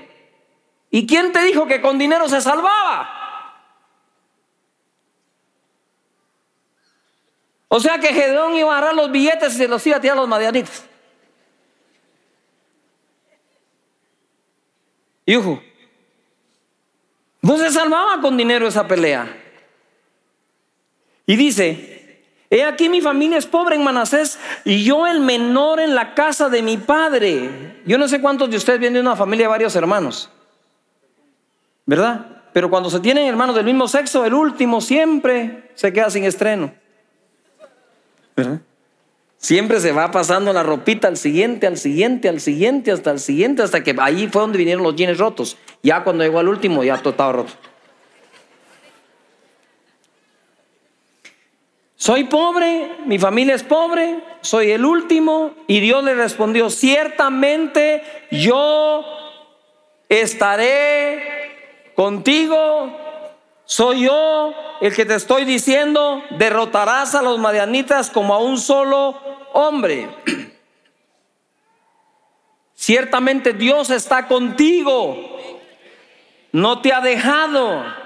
¿Y 0.90 1.06
quién 1.06 1.30
te 1.30 1.45
dijo 1.45 1.68
que 1.68 1.80
con 1.80 1.97
dinero 1.97 2.28
se 2.28 2.40
salvaba? 2.40 3.09
O 7.68 7.78
sea 7.78 8.00
que 8.00 8.09
Gedeón 8.09 8.56
iba 8.56 8.75
a 8.75 8.78
agarrar 8.78 8.97
los 8.97 9.12
billetes 9.12 9.54
y 9.54 9.59
se 9.59 9.68
los 9.68 9.87
iba 9.87 9.99
a 9.99 10.00
tirar 10.00 10.16
a 10.16 10.21
los 10.23 10.28
madianitas. 10.28 10.85
Hijo, 15.25 15.62
no 17.42 17.56
se 17.59 17.71
salvaba 17.71 18.21
con 18.21 18.37
dinero 18.37 18.66
esa 18.66 18.88
pelea. 18.88 19.45
Y 21.26 21.37
dice, 21.37 22.23
he 22.49 22.62
aquí 22.62 22.88
mi 22.88 23.00
familia 23.00 23.37
es 23.37 23.47
pobre 23.47 23.75
en 23.75 23.85
Manasés 23.85 24.38
y 24.64 24.85
yo 24.85 25.06
el 25.06 25.21
menor 25.21 25.80
en 25.80 25.95
la 25.95 26.14
casa 26.14 26.49
de 26.49 26.62
mi 26.62 26.76
padre. 26.76 27.83
Yo 27.85 27.99
no 27.99 28.06
sé 28.09 28.21
cuántos 28.21 28.49
de 28.49 28.56
ustedes 28.56 28.78
vienen 28.78 28.95
de 28.95 29.00
una 29.00 29.16
familia 29.16 29.47
de 29.47 29.50
varios 29.50 29.75
hermanos, 29.75 30.30
¿verdad? 31.85 32.26
Pero 32.52 32.71
cuando 32.71 32.88
se 32.88 33.00
tienen 33.00 33.26
hermanos 33.26 33.54
del 33.54 33.64
mismo 33.64 33.87
sexo, 33.88 34.25
el 34.25 34.33
último 34.33 34.80
siempre 34.80 35.71
se 35.75 35.92
queda 35.92 36.09
sin 36.09 36.25
estreno. 36.25 36.73
¿Verdad? 38.35 38.61
Siempre 39.38 39.80
se 39.80 39.92
va 39.92 40.11
pasando 40.11 40.52
la 40.52 40.62
ropita 40.62 41.09
al 41.09 41.16
siguiente, 41.16 41.66
al 41.66 41.76
siguiente, 41.76 42.28
al 42.28 42.40
siguiente, 42.40 42.90
hasta 42.90 43.11
el 43.11 43.21
siguiente, 43.21 43.62
hasta 43.62 43.85
que 43.85 43.95
ahí 43.99 44.28
fue 44.28 44.40
donde 44.40 44.59
vinieron 44.59 44.83
los 44.83 44.97
jeans 44.97 45.18
rotos. 45.18 45.56
Ya 45.83 46.02
cuando 46.02 46.25
llegó 46.25 46.38
al 46.38 46.49
último, 46.49 46.83
ya 46.83 46.97
todo 46.97 47.11
estaba 47.11 47.33
roto. 47.33 47.52
Soy 52.06 52.22
pobre, 52.22 52.98
mi 53.04 53.18
familia 53.18 53.56
es 53.56 53.64
pobre, 53.64 54.20
soy 54.40 54.70
el 54.70 54.84
último. 54.84 55.56
Y 55.66 55.80
Dios 55.80 56.04
le 56.04 56.14
respondió, 56.14 56.70
ciertamente 56.70 58.00
yo 58.30 59.04
estaré 60.08 61.90
contigo. 61.96 62.96
Soy 63.64 64.04
yo 64.04 64.54
el 64.80 64.94
que 64.94 65.04
te 65.04 65.16
estoy 65.16 65.44
diciendo, 65.44 66.22
derrotarás 66.38 67.16
a 67.16 67.22
los 67.22 67.40
madianitas 67.40 68.08
como 68.08 68.34
a 68.34 68.38
un 68.38 68.58
solo 68.58 69.20
hombre. 69.52 70.08
Ciertamente 72.76 73.52
Dios 73.52 73.90
está 73.90 74.28
contigo, 74.28 75.40
no 76.52 76.80
te 76.82 76.92
ha 76.92 77.00
dejado. 77.00 78.05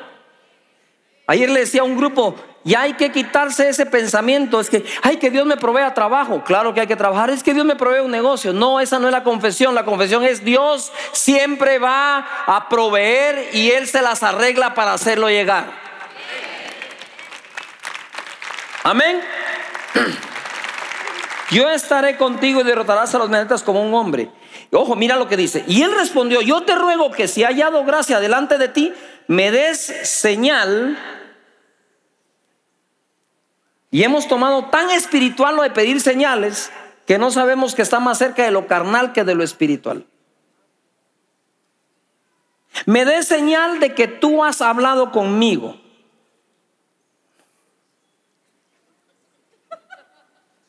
Ayer 1.30 1.48
le 1.48 1.60
decía 1.60 1.82
a 1.82 1.84
un 1.84 1.96
grupo, 1.96 2.34
y 2.64 2.74
hay 2.74 2.94
que 2.94 3.12
quitarse 3.12 3.68
ese 3.68 3.86
pensamiento. 3.86 4.60
Es 4.60 4.68
que, 4.68 4.84
ay, 5.02 5.18
que 5.18 5.30
Dios 5.30 5.46
me 5.46 5.56
provea 5.56 5.94
trabajo. 5.94 6.42
Claro 6.42 6.74
que 6.74 6.80
hay 6.80 6.88
que 6.88 6.96
trabajar. 6.96 7.30
Es 7.30 7.44
que 7.44 7.54
Dios 7.54 7.64
me 7.64 7.76
provee 7.76 8.00
un 8.00 8.10
negocio. 8.10 8.52
No, 8.52 8.80
esa 8.80 8.98
no 8.98 9.06
es 9.06 9.12
la 9.12 9.22
confesión. 9.22 9.76
La 9.76 9.84
confesión 9.84 10.24
es 10.24 10.44
Dios 10.44 10.92
siempre 11.12 11.78
va 11.78 12.26
a 12.46 12.68
proveer 12.68 13.50
y 13.52 13.70
Él 13.70 13.86
se 13.86 14.02
las 14.02 14.24
arregla 14.24 14.74
para 14.74 14.92
hacerlo 14.92 15.30
llegar. 15.30 15.66
Amén. 18.82 19.20
Yo 21.52 21.70
estaré 21.70 22.16
contigo 22.16 22.62
y 22.62 22.64
derrotarás 22.64 23.14
a 23.14 23.18
los 23.18 23.30
meditas 23.30 23.62
como 23.62 23.80
un 23.80 23.94
hombre. 23.94 24.32
Ojo, 24.72 24.96
mira 24.96 25.14
lo 25.14 25.28
que 25.28 25.36
dice. 25.36 25.64
Y 25.68 25.82
él 25.82 25.92
respondió, 25.96 26.40
yo 26.42 26.62
te 26.62 26.76
ruego 26.76 27.10
que 27.10 27.26
si 27.26 27.42
hallado 27.42 27.84
gracia 27.84 28.20
delante 28.20 28.56
de 28.56 28.68
ti, 28.68 28.92
me 29.26 29.50
des 29.50 29.78
señal 30.04 30.96
y 33.90 34.04
hemos 34.04 34.28
tomado 34.28 34.66
tan 34.66 34.90
espiritual 34.90 35.56
lo 35.56 35.62
de 35.62 35.70
pedir 35.70 36.00
señales 36.00 36.70
que 37.06 37.18
no 37.18 37.30
sabemos 37.30 37.74
que 37.74 37.82
está 37.82 37.98
más 37.98 38.18
cerca 38.18 38.44
de 38.44 38.52
lo 38.52 38.66
carnal 38.66 39.12
que 39.12 39.24
de 39.24 39.34
lo 39.34 39.42
espiritual. 39.42 40.06
Me 42.86 43.04
dé 43.04 43.22
señal 43.22 43.80
de 43.80 43.94
que 43.94 44.06
tú 44.06 44.44
has 44.44 44.60
hablado 44.62 45.10
conmigo. 45.10 45.76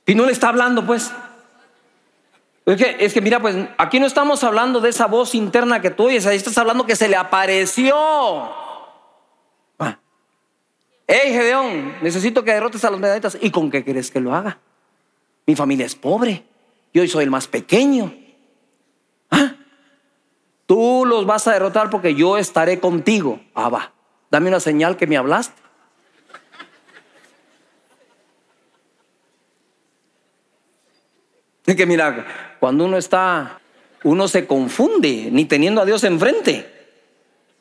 Y 0.08 0.16
no 0.16 0.26
le 0.26 0.32
está 0.32 0.50
hablando, 0.50 0.86
pues. 0.86 1.12
Es 2.66 2.78
que, 2.78 2.98
es 3.00 3.14
que, 3.14 3.22
mira, 3.22 3.40
pues 3.40 3.56
aquí 3.78 4.00
no 4.00 4.08
estamos 4.08 4.44
hablando 4.44 4.82
de 4.82 4.90
esa 4.90 5.06
voz 5.06 5.36
interna 5.36 5.82
que 5.82 5.90
tú 5.90 6.08
oyes, 6.08 6.26
ahí 6.26 6.38
estás 6.38 6.58
hablando 6.58 6.86
que 6.86 6.96
se 6.96 7.08
le 7.08 7.16
apareció. 7.16 7.96
Hey 11.08 11.34
Gedeón, 11.34 11.96
necesito 12.02 12.44
que 12.44 12.54
derrotes 12.54 12.84
a 12.86 12.92
los 12.92 13.00
medanitas. 13.00 13.38
¿Y 13.42 13.52
con 13.52 13.70
qué 13.70 13.84
quieres 13.84 14.12
que 14.12 14.20
lo 14.20 14.34
haga? 14.34 14.60
Mi 15.46 15.56
familia 15.56 15.86
es 15.86 15.96
pobre. 15.96 16.44
Yo 16.94 17.06
soy 17.08 17.24
el 17.24 17.30
más 17.30 17.48
pequeño. 17.48 18.14
¿Ah? 19.30 19.56
Tú 20.66 21.04
los 21.06 21.26
vas 21.26 21.48
a 21.48 21.54
derrotar 21.54 21.90
porque 21.90 22.16
yo 22.16 22.38
estaré 22.38 22.80
contigo. 22.80 23.42
Ah, 23.54 23.70
va. 23.70 23.92
Dame 24.30 24.50
una 24.50 24.60
señal 24.60 24.98
que 24.98 25.08
me 25.08 25.18
hablaste. 25.18 25.62
Es 31.66 31.76
que 31.76 31.86
mira, 31.86 32.56
cuando 32.60 32.86
uno 32.86 32.98
está, 32.98 33.60
uno 34.04 34.28
se 34.28 34.48
confunde, 34.48 35.30
ni 35.32 35.46
teniendo 35.46 35.82
a 35.82 35.86
Dios 35.86 36.04
enfrente. 36.04 36.70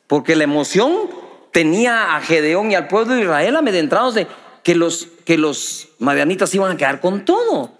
Porque 0.07 0.35
la 0.35 0.43
emoción 0.43 1.09
tenía 1.51 2.15
a 2.15 2.21
Gedeón 2.21 2.71
y 2.71 2.75
al 2.75 2.87
pueblo 2.87 3.15
de 3.15 3.21
Israel 3.21 3.55
amedrentados 3.55 4.15
de 4.15 4.27
que 4.63 4.75
los, 4.75 5.07
que 5.25 5.37
los 5.37 5.89
madianitas 5.99 6.53
iban 6.55 6.71
a 6.71 6.77
quedar 6.77 6.99
con 6.99 7.25
todo. 7.25 7.71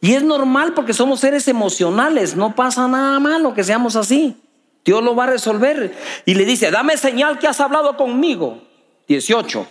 Y 0.00 0.14
es 0.14 0.22
normal 0.22 0.74
porque 0.74 0.92
somos 0.92 1.20
seres 1.20 1.48
emocionales, 1.48 2.36
no 2.36 2.54
pasa 2.54 2.86
nada 2.86 3.18
malo 3.18 3.54
que 3.54 3.64
seamos 3.64 3.96
así. 3.96 4.36
Dios 4.84 5.02
lo 5.02 5.16
va 5.16 5.24
a 5.24 5.28
resolver. 5.28 5.94
Y 6.24 6.34
le 6.34 6.44
dice, 6.44 6.70
dame 6.70 6.96
señal 6.96 7.38
que 7.38 7.48
has 7.48 7.60
hablado 7.60 7.96
conmigo. 7.96 8.62
18. 9.08 9.66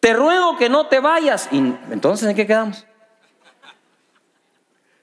Te 0.00 0.14
ruego 0.14 0.56
que 0.56 0.70
no 0.70 0.86
te 0.86 1.00
vayas. 1.00 1.48
Y 1.52 1.58
entonces, 1.90 2.28
¿en 2.28 2.34
qué 2.34 2.46
quedamos? 2.46 2.86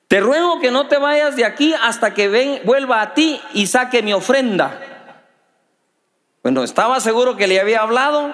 Te 0.08 0.22
ruego 0.22 0.60
que 0.60 0.72
no 0.72 0.88
te 0.88 0.98
vayas 0.98 1.36
de 1.36 1.46
aquí 1.46 1.74
hasta 1.84 2.14
que 2.14 2.62
vuelva 2.64 3.02
a 3.02 3.14
ti 3.14 3.40
y 3.54 3.68
saque 3.68 4.02
mi 4.02 4.14
ofrenda. 4.14 4.97
Bueno, 6.48 6.64
¿estaba 6.64 7.02
seguro 7.02 7.36
que 7.36 7.46
le 7.46 7.60
había 7.60 7.82
hablado 7.82 8.34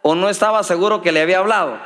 o 0.00 0.14
no 0.14 0.30
estaba 0.30 0.62
seguro 0.62 1.02
que 1.02 1.12
le 1.12 1.20
había 1.20 1.40
hablado? 1.40 1.78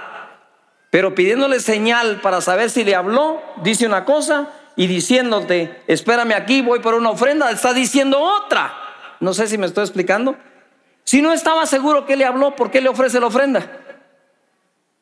Pero 0.90 1.16
pidiéndole 1.16 1.58
señal 1.58 2.20
para 2.20 2.40
saber 2.40 2.70
si 2.70 2.85
le 2.85 2.94
habló, 2.94 3.42
dice 3.64 3.85
una 3.85 4.04
cosa 4.04 4.49
y 4.76 4.87
diciéndote, 4.87 5.82
espérame 5.88 6.35
aquí, 6.35 6.62
voy 6.62 6.78
por 6.78 6.94
una 6.94 7.11
ofrenda, 7.11 7.50
está 7.50 7.73
diciendo 7.73 8.20
otra. 8.20 8.73
No 9.18 9.35
sé 9.35 9.49
si 9.49 9.58
me 9.58 9.66
estoy 9.66 9.82
explicando. 9.82 10.37
Si 11.02 11.20
no 11.20 11.32
estaba 11.32 11.66
seguro 11.66 12.06
que 12.06 12.14
le 12.14 12.25
habló, 12.25 12.54
¿por 12.54 12.70
qué 12.70 12.80
le 12.80 12.88
ofrece 12.88 13.18
la 13.18 13.26
ofrenda? 13.26 13.66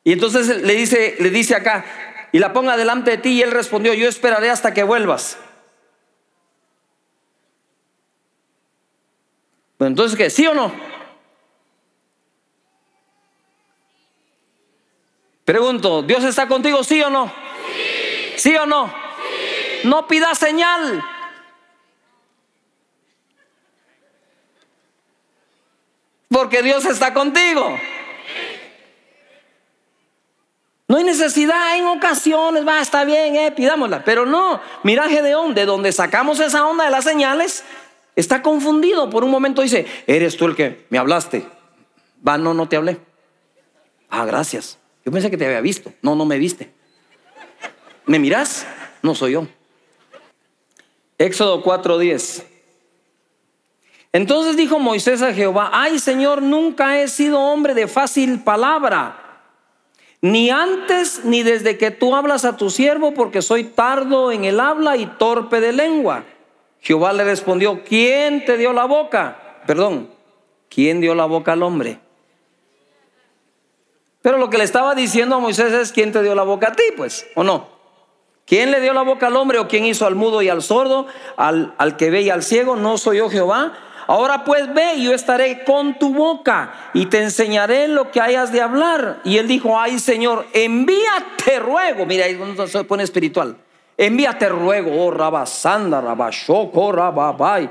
Y 0.03 0.15
entonces 0.15 0.63
le 0.63 0.73
dice, 0.73 1.17
le 1.21 1.29
dice 1.29 1.55
acá, 1.57 1.85
y 2.33 2.39
la 2.39 2.55
ponga 2.55 2.79
delante 2.79 3.11
de 3.11 3.19
ti, 3.19 3.33
y 3.33 3.43
él 3.43 3.51
respondió, 3.51 3.93
yo 3.93 4.09
esperaré 4.09 4.49
hasta 4.49 4.73
que 4.73 4.83
vuelvas. 4.83 5.37
Entonces, 9.79 10.17
¿qué? 10.17 10.31
¿Sí 10.31 10.47
o 10.47 10.55
no? 10.55 10.73
Pregunto, 15.45 16.03
¿Dios 16.03 16.25
está 16.25 16.49
contigo, 16.49 16.83
sí 16.85 17.03
o 17.03 17.11
no? 17.11 17.27
¿Sí, 18.37 18.51
¿Sí 18.51 18.57
o 18.57 18.67
no? 18.67 18.93
No 19.85 20.07
pidas 20.07 20.39
señal. 20.39 21.05
Porque 26.29 26.63
Dios 26.63 26.85
está 26.87 27.13
contigo. 27.13 27.79
No 30.89 30.97
hay 30.99 31.05
necesidad 31.05 31.77
en 31.77 31.87
ocasiones, 31.87 32.67
va, 32.67 32.81
está 32.81 33.05
bien, 33.05 33.37
eh, 33.37 33.53
pidámosla. 33.53 34.05
Pero 34.05 34.27
no, 34.27 34.61
mira 34.83 35.09
Gedeón, 35.09 35.55
de 35.55 35.65
donde 35.65 35.93
sacamos 35.93 36.41
esa 36.41 36.67
onda 36.67 36.85
de 36.85 36.91
las 36.91 37.05
señales, 37.05 37.65
está 38.17 38.43
confundido. 38.43 39.11
Por 39.11 39.25
un 39.25 39.31
momento 39.31 39.63
dice, 39.63 39.87
eres 40.07 40.37
tú 40.37 40.47
el 40.47 40.57
que 40.57 40.87
me 40.91 40.99
hablaste. 40.99 41.47
Va, 42.27 42.39
no, 42.39 42.55
no 42.55 42.69
te 42.69 42.77
hablé. 42.77 42.99
Ah, 44.09 44.25
gracias. 44.25 44.79
Yo 45.05 45.13
pensé 45.13 45.31
que 45.31 45.37
te 45.37 45.47
había 45.47 45.61
visto. 45.61 45.93
No, 46.03 46.15
no 46.15 46.25
me 46.25 46.39
viste. 46.39 46.73
¿Me 48.07 48.19
mirás? 48.19 48.67
No 49.03 49.15
soy 49.15 49.33
yo. 49.33 49.47
Éxodo 51.19 51.63
4:10. 51.63 52.45
Entonces 54.13 54.57
dijo 54.57 54.79
Moisés 54.79 55.23
a 55.23 55.35
Jehová, 55.35 55.71
ay 55.73 55.99
Señor, 55.99 56.41
nunca 56.41 57.01
he 57.01 57.09
sido 57.09 57.41
hombre 57.41 57.75
de 57.75 57.89
fácil 57.89 58.45
palabra, 58.45 59.43
ni 60.21 60.51
antes 60.51 61.25
ni 61.25 61.43
desde 61.43 61.79
que 61.79 61.91
tú 61.91 62.15
hablas 62.15 62.45
a 62.45 62.57
tu 62.57 62.71
siervo, 62.71 63.13
porque 63.13 63.43
soy 63.43 63.65
tardo 63.65 64.31
en 64.31 64.45
el 64.45 64.61
habla 64.61 64.97
y 64.97 65.07
torpe 65.07 65.61
de 65.61 65.73
lengua. 65.73 66.25
Jehová 66.85 67.15
le 67.15 67.25
respondió, 67.25 67.83
¿quién 67.83 68.45
te 68.45 68.59
dio 68.59 68.75
la 68.75 68.85
boca? 68.85 69.63
Perdón, 69.67 70.11
¿quién 70.69 71.01
dio 71.01 71.15
la 71.15 71.25
boca 71.25 71.55
al 71.55 71.63
hombre? 71.63 71.99
Pero 74.21 74.37
lo 74.37 74.51
que 74.51 74.59
le 74.59 74.65
estaba 74.65 74.95
diciendo 74.95 75.35
a 75.35 75.39
Moisés 75.39 75.73
es, 75.73 75.93
¿quién 75.93 76.13
te 76.13 76.23
dio 76.23 76.35
la 76.35 76.43
boca 76.43 76.69
a 76.69 76.73
ti? 76.73 76.83
Pues, 76.95 77.27
¿o 77.37 77.43
no? 77.43 77.69
¿Quién 78.45 78.71
le 78.71 78.83
dio 78.83 78.93
la 78.93 79.01
boca 79.01 79.29
al 79.29 79.37
hombre 79.37 79.59
o 79.59 79.67
quién 79.67 79.87
hizo 79.87 80.07
al 80.07 80.15
mudo 80.15 80.43
y 80.43 80.51
al 80.51 80.61
sordo, 80.61 81.07
al, 81.39 81.75
al 81.79 81.97
que 81.97 82.11
ve 82.11 82.21
y 82.21 82.29
al 82.29 82.43
ciego? 82.43 82.77
¿No 82.77 82.99
soy 82.99 83.17
yo 83.17 83.31
Jehová? 83.31 83.73
Ahora 84.07 84.45
pues 84.45 84.75
ve, 84.75 85.01
yo 85.01 85.15
estaré 85.15 85.65
con 85.65 85.99
tu 85.99 86.13
boca 86.13 86.91
y 86.93 87.07
te 87.07 87.23
enseñaré 87.23 87.89
lo 87.89 88.11
que 88.11 88.21
hayas 88.21 88.53
de 88.53 88.61
hablar. 88.61 89.23
Y 89.25 89.39
él 89.39 89.49
dijo, 89.49 89.81
ay 89.81 89.99
Señor, 89.99 90.47
envíate 90.53 91.59
ruego. 91.61 92.05
Mira, 92.05 92.27
ahí 92.27 92.39
se 92.67 92.85
pone 92.85 93.03
espiritual. 93.03 93.57
Envíate 93.97 94.49
ruego, 94.49 95.05
oh 95.05 95.11
Rabasanda, 95.11 96.01
Rababai. 96.01 97.71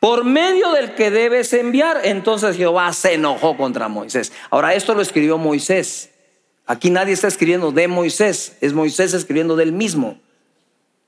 Por 0.00 0.24
medio 0.24 0.72
del 0.72 0.94
que 0.94 1.10
debes 1.10 1.52
enviar. 1.52 2.00
Entonces 2.04 2.56
Jehová 2.56 2.92
se 2.92 3.14
enojó 3.14 3.56
contra 3.56 3.88
Moisés. 3.88 4.32
Ahora, 4.50 4.74
esto 4.74 4.94
lo 4.94 5.02
escribió 5.02 5.38
Moisés. 5.38 6.10
Aquí 6.66 6.90
nadie 6.90 7.14
está 7.14 7.28
escribiendo 7.28 7.72
de 7.72 7.88
Moisés, 7.88 8.58
es 8.60 8.74
Moisés 8.74 9.14
escribiendo 9.14 9.56
del 9.56 9.72
mismo. 9.72 10.18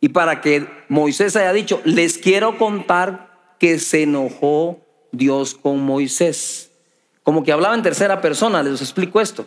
Y 0.00 0.08
para 0.08 0.40
que 0.40 0.66
Moisés 0.88 1.36
haya 1.36 1.52
dicho, 1.52 1.82
les 1.84 2.16
quiero 2.16 2.56
contar 2.56 3.54
que 3.58 3.78
se 3.78 4.04
enojó 4.04 4.80
Dios 5.12 5.54
con 5.54 5.82
Moisés. 5.82 6.70
Como 7.22 7.44
que 7.44 7.52
hablaba 7.52 7.74
en 7.74 7.82
tercera 7.82 8.22
persona, 8.22 8.62
les 8.62 8.80
explico 8.80 9.20
esto. 9.20 9.46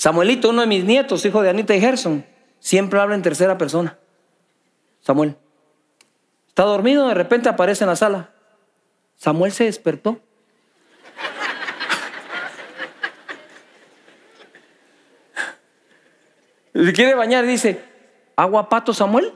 Samuelito, 0.00 0.48
uno 0.48 0.62
de 0.62 0.66
mis 0.66 0.82
nietos, 0.82 1.26
hijo 1.26 1.42
de 1.42 1.50
Anita 1.50 1.74
y 1.74 1.80
Gerson, 1.82 2.24
siempre 2.58 2.98
habla 2.98 3.16
en 3.16 3.20
tercera 3.20 3.58
persona. 3.58 3.98
Samuel. 5.02 5.36
Está 6.48 6.62
dormido, 6.62 7.06
de 7.06 7.12
repente 7.12 7.50
aparece 7.50 7.84
en 7.84 7.90
la 7.90 7.96
sala. 7.96 8.30
Samuel 9.16 9.52
se 9.52 9.64
despertó. 9.64 10.18
Si 16.72 16.92
quiere 16.94 17.14
bañar, 17.14 17.44
dice, 17.44 17.84
¿agua 18.36 18.70
pato 18.70 18.94
Samuel? 18.94 19.34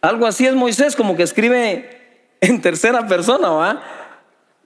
Algo 0.00 0.28
así 0.28 0.46
es 0.46 0.54
Moisés, 0.54 0.94
como 0.94 1.16
que 1.16 1.24
escribe 1.24 2.28
en 2.40 2.62
tercera 2.62 3.04
persona, 3.08 3.50
¿va? 3.50 3.82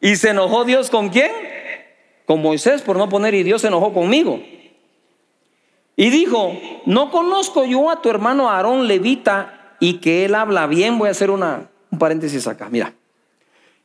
Y 0.02 0.16
se 0.16 0.28
enojó 0.28 0.66
Dios 0.66 0.90
con 0.90 1.08
quién? 1.08 1.45
Con 2.26 2.42
Moisés 2.42 2.82
por 2.82 2.96
no 2.96 3.08
poner 3.08 3.34
y 3.34 3.42
Dios 3.42 3.62
se 3.62 3.68
enojó 3.68 3.92
conmigo. 3.92 4.40
Y 5.96 6.10
dijo, 6.10 6.52
no 6.84 7.10
conozco 7.10 7.64
yo 7.64 7.88
a 7.90 8.02
tu 8.02 8.10
hermano 8.10 8.50
Aarón 8.50 8.86
Levita 8.86 9.76
y 9.80 9.94
que 9.94 10.26
él 10.26 10.34
habla 10.34 10.66
bien. 10.66 10.98
Voy 10.98 11.08
a 11.08 11.12
hacer 11.12 11.30
una, 11.30 11.70
un 11.90 11.98
paréntesis 11.98 12.46
acá, 12.46 12.68
mira. 12.70 12.92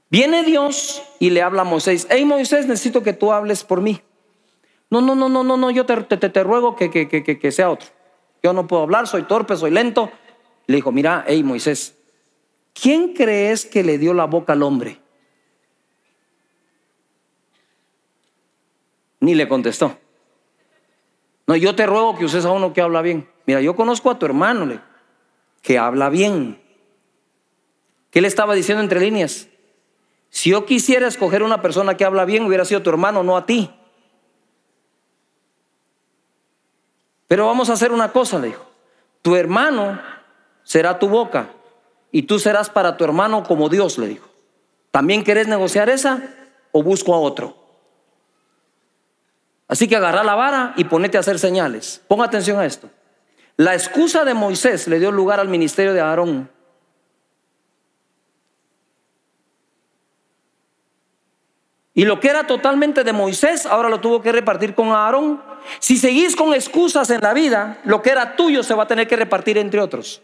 Viene 0.09 0.43
Dios 0.43 1.01
y 1.19 1.29
le 1.29 1.41
habla 1.41 1.61
a 1.61 1.65
Moisés, 1.65 2.05
hey 2.09 2.25
Moisés, 2.25 2.67
necesito 2.67 3.01
que 3.01 3.13
tú 3.13 3.31
hables 3.31 3.63
por 3.63 3.79
mí. 3.79 4.01
No, 4.89 4.99
no, 4.99 5.15
no, 5.15 5.29
no, 5.29 5.41
no, 5.45 5.55
no, 5.55 5.71
yo 5.71 5.85
te, 5.85 5.95
te, 5.95 6.17
te 6.17 6.43
ruego 6.43 6.75
que, 6.75 6.91
que, 6.91 7.07
que, 7.07 7.23
que, 7.23 7.51
sea 7.51 7.71
otro. 7.71 7.87
Yo 8.43 8.51
no 8.51 8.67
puedo 8.67 8.83
hablar, 8.83 9.07
soy 9.07 9.23
torpe, 9.23 9.55
soy 9.55 9.71
lento. 9.71 10.11
Le 10.67 10.75
dijo, 10.75 10.91
mira, 10.91 11.23
hey 11.27 11.43
Moisés, 11.43 11.97
¿quién 12.73 13.13
crees 13.13 13.65
que 13.65 13.85
le 13.85 13.97
dio 13.97 14.13
la 14.13 14.25
boca 14.25 14.51
al 14.51 14.63
hombre? 14.63 15.00
Ni 19.21 19.33
le 19.35 19.47
contestó. 19.47 19.97
No, 21.47 21.55
yo 21.55 21.75
te 21.75 21.85
ruego 21.85 22.17
que 22.17 22.25
uses 22.25 22.43
a 22.43 22.51
uno 22.51 22.73
que 22.73 22.81
habla 22.81 23.01
bien. 23.01 23.29
Mira, 23.45 23.61
yo 23.61 23.75
conozco 23.75 24.09
a 24.09 24.19
tu 24.19 24.25
hermano 24.25 24.81
que 25.61 25.77
habla 25.77 26.09
bien. 26.09 26.61
¿Qué 28.09 28.19
le 28.19 28.27
estaba 28.27 28.53
diciendo 28.53 28.83
entre 28.83 28.99
líneas? 28.99 29.47
Si 30.29 30.49
yo 30.49 30.65
quisiera 30.65 31.07
escoger 31.07 31.43
una 31.43 31.61
persona 31.61 31.95
que 31.97 32.05
habla 32.05 32.25
bien, 32.25 32.45
hubiera 32.45 32.65
sido 32.65 32.81
tu 32.81 32.89
hermano, 32.89 33.23
no 33.23 33.37
a 33.37 33.45
ti. 33.45 33.71
Pero 37.27 37.45
vamos 37.45 37.69
a 37.69 37.73
hacer 37.73 37.91
una 37.91 38.11
cosa, 38.11 38.39
le 38.39 38.47
dijo. 38.47 38.65
Tu 39.21 39.35
hermano 39.35 40.01
será 40.63 40.99
tu 40.99 41.07
boca 41.07 41.49
y 42.11 42.23
tú 42.23 42.39
serás 42.39 42.69
para 42.69 42.97
tu 42.97 43.03
hermano 43.03 43.43
como 43.43 43.69
Dios, 43.69 43.97
le 43.97 44.07
dijo. 44.07 44.27
¿También 44.89 45.23
querés 45.23 45.47
negociar 45.47 45.89
esa 45.89 46.21
o 46.71 46.81
busco 46.83 47.13
a 47.13 47.19
otro? 47.19 47.60
Así 49.71 49.87
que 49.87 49.95
agarra 49.95 50.25
la 50.25 50.35
vara 50.35 50.73
y 50.75 50.83
ponete 50.83 51.15
a 51.15 51.21
hacer 51.21 51.39
señales. 51.39 52.01
Ponga 52.09 52.25
atención 52.25 52.59
a 52.59 52.65
esto. 52.65 52.89
La 53.55 53.73
excusa 53.73 54.25
de 54.25 54.33
Moisés 54.33 54.85
le 54.89 54.99
dio 54.99 55.13
lugar 55.13 55.39
al 55.39 55.47
ministerio 55.47 55.93
de 55.93 56.01
Aarón. 56.01 56.51
Y 61.93 62.03
lo 62.03 62.19
que 62.19 62.27
era 62.27 62.45
totalmente 62.45 63.05
de 63.05 63.13
Moisés, 63.13 63.65
ahora 63.65 63.87
lo 63.87 64.01
tuvo 64.01 64.21
que 64.21 64.33
repartir 64.33 64.75
con 64.75 64.89
Aarón. 64.89 65.41
Si 65.79 65.95
seguís 65.95 66.35
con 66.35 66.53
excusas 66.53 67.09
en 67.09 67.21
la 67.21 67.33
vida, 67.33 67.79
lo 67.85 68.01
que 68.01 68.09
era 68.09 68.35
tuyo 68.35 68.63
se 68.63 68.73
va 68.73 68.83
a 68.83 68.87
tener 68.87 69.07
que 69.07 69.15
repartir 69.15 69.57
entre 69.57 69.79
otros. 69.79 70.21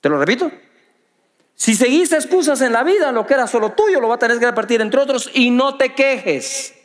Te 0.00 0.08
lo 0.08 0.18
repito. 0.18 0.50
Si 1.54 1.74
seguís 1.74 2.10
excusas 2.14 2.62
en 2.62 2.72
la 2.72 2.82
vida, 2.84 3.12
lo 3.12 3.26
que 3.26 3.34
era 3.34 3.46
solo 3.46 3.72
tuyo 3.72 4.00
lo 4.00 4.08
va 4.08 4.14
a 4.14 4.18
tener 4.18 4.38
que 4.38 4.46
repartir 4.46 4.80
entre 4.80 4.98
otros 4.98 5.30
y 5.34 5.50
no 5.50 5.76
te 5.76 5.94
quejes. 5.94 6.80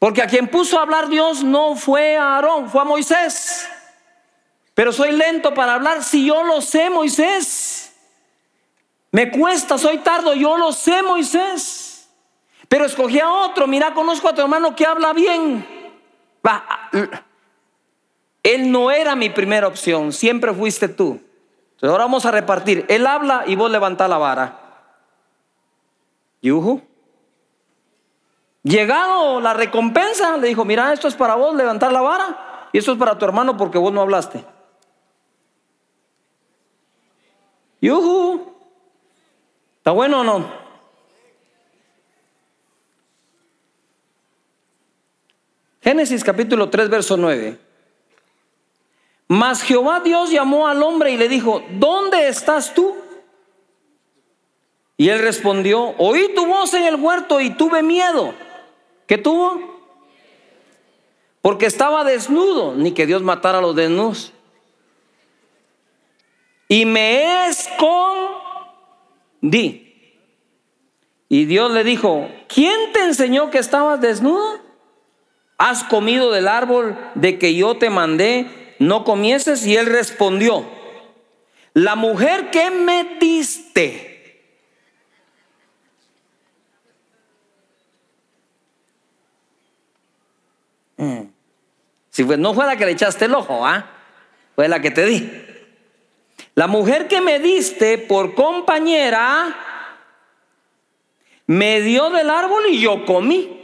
Porque 0.00 0.22
a 0.22 0.26
quien 0.26 0.48
puso 0.48 0.78
a 0.78 0.82
hablar 0.82 1.08
Dios 1.08 1.44
no 1.44 1.76
fue 1.76 2.16
a 2.16 2.36
Aarón, 2.36 2.70
fue 2.70 2.80
a 2.80 2.84
Moisés. 2.84 3.68
Pero 4.72 4.92
soy 4.92 5.12
lento 5.12 5.52
para 5.52 5.74
hablar 5.74 6.02
si 6.02 6.26
yo 6.26 6.42
lo 6.42 6.62
sé, 6.62 6.88
Moisés. 6.88 7.94
Me 9.12 9.30
cuesta, 9.30 9.76
soy 9.76 9.98
tardo, 9.98 10.32
yo 10.34 10.56
lo 10.56 10.72
sé, 10.72 11.02
Moisés. 11.02 12.08
Pero 12.66 12.86
escogí 12.86 13.20
a 13.20 13.28
otro. 13.28 13.66
Mira, 13.66 13.92
conozco 13.92 14.26
a 14.26 14.34
tu 14.34 14.40
hermano 14.40 14.74
que 14.74 14.86
habla 14.86 15.12
bien. 15.12 15.66
él 18.42 18.72
no 18.72 18.90
era 18.90 19.14
mi 19.14 19.28
primera 19.28 19.66
opción, 19.66 20.14
siempre 20.14 20.54
fuiste 20.54 20.88
tú. 20.88 21.20
Entonces 21.72 21.90
ahora 21.90 22.04
vamos 22.04 22.24
a 22.24 22.30
repartir. 22.30 22.86
Él 22.88 23.06
habla 23.06 23.44
y 23.46 23.54
vos 23.54 23.70
levantá 23.70 24.08
la 24.08 24.16
vara. 24.16 24.60
Yuhu. 26.40 26.89
Llegado 28.62 29.40
la 29.40 29.54
recompensa, 29.54 30.36
le 30.36 30.48
dijo: 30.48 30.64
Mira, 30.64 30.92
esto 30.92 31.08
es 31.08 31.14
para 31.14 31.34
vos 31.34 31.54
levantar 31.54 31.92
la 31.92 32.02
vara 32.02 32.68
y 32.72 32.78
esto 32.78 32.92
es 32.92 32.98
para 32.98 33.18
tu 33.18 33.24
hermano 33.24 33.56
porque 33.56 33.78
vos 33.78 33.92
no 33.92 34.02
hablaste. 34.02 34.44
Yuhu. 37.80 38.54
¿Está 39.78 39.92
bueno 39.92 40.20
o 40.20 40.24
no? 40.24 40.60
Génesis 45.82 46.22
capítulo 46.22 46.68
3, 46.68 46.90
verso 46.90 47.16
9. 47.16 47.58
Mas 49.28 49.62
Jehová 49.62 50.00
Dios 50.00 50.30
llamó 50.30 50.68
al 50.68 50.82
hombre 50.82 51.12
y 51.12 51.16
le 51.16 51.28
dijo, 51.28 51.62
¿dónde 51.70 52.28
estás 52.28 52.74
tú? 52.74 52.94
Y 54.98 55.08
él 55.08 55.20
respondió, 55.20 55.94
oí 55.96 56.34
tu 56.34 56.44
voz 56.44 56.74
en 56.74 56.84
el 56.84 56.96
huerto 56.96 57.40
y 57.40 57.50
tuve 57.50 57.82
miedo. 57.82 58.34
¿Qué 59.10 59.18
tuvo? 59.18 59.60
Porque 61.42 61.66
estaba 61.66 62.04
desnudo, 62.04 62.76
ni 62.76 62.92
que 62.92 63.06
Dios 63.06 63.22
matara 63.22 63.58
a 63.58 63.60
los 63.60 63.74
desnudos. 63.74 64.32
y 66.68 66.84
me 66.84 67.48
escondí. 67.48 68.76
Y 71.28 71.44
Dios 71.46 71.72
le 71.72 71.82
dijo, 71.82 72.28
¿quién 72.46 72.92
te 72.92 73.02
enseñó 73.02 73.50
que 73.50 73.58
estabas 73.58 74.00
desnudo? 74.00 74.60
¿Has 75.58 75.82
comido 75.82 76.30
del 76.30 76.46
árbol 76.46 76.96
de 77.16 77.36
que 77.36 77.56
yo 77.56 77.78
te 77.78 77.90
mandé? 77.90 78.76
¿No 78.78 79.02
comieses? 79.02 79.66
Y 79.66 79.76
él 79.76 79.86
respondió, 79.86 80.64
la 81.74 81.96
mujer 81.96 82.52
que 82.52 82.70
me 82.70 83.16
diste. 83.18 84.09
Mm. 91.00 91.22
Si 92.10 92.24
no 92.24 92.52
fue 92.52 92.66
la 92.66 92.76
que 92.76 92.84
le 92.84 92.92
echaste 92.92 93.24
el 93.24 93.34
ojo, 93.34 93.66
¿ah? 93.66 93.86
Fue 94.54 94.68
la 94.68 94.80
que 94.80 94.90
te 94.90 95.06
di. 95.06 95.30
La 96.54 96.66
mujer 96.66 97.08
que 97.08 97.22
me 97.22 97.38
diste 97.38 97.96
por 97.96 98.34
compañera 98.34 99.56
me 101.46 101.80
dio 101.80 102.10
del 102.10 102.28
árbol 102.28 102.64
y 102.68 102.80
yo 102.80 103.06
comí. 103.06 103.56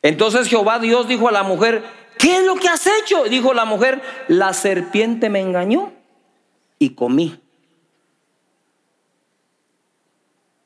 Entonces 0.00 0.46
Jehová 0.46 0.78
Dios 0.78 1.08
dijo 1.08 1.28
a 1.28 1.32
la 1.32 1.42
mujer, 1.42 1.82
¿qué 2.18 2.36
es 2.36 2.44
lo 2.44 2.54
que 2.54 2.68
has 2.68 2.86
hecho? 2.86 3.24
Dijo 3.24 3.52
la 3.52 3.64
mujer, 3.64 4.00
la 4.28 4.52
serpiente 4.52 5.28
me 5.28 5.40
engañó 5.40 5.92
y 6.78 6.90
comí. 6.90 7.43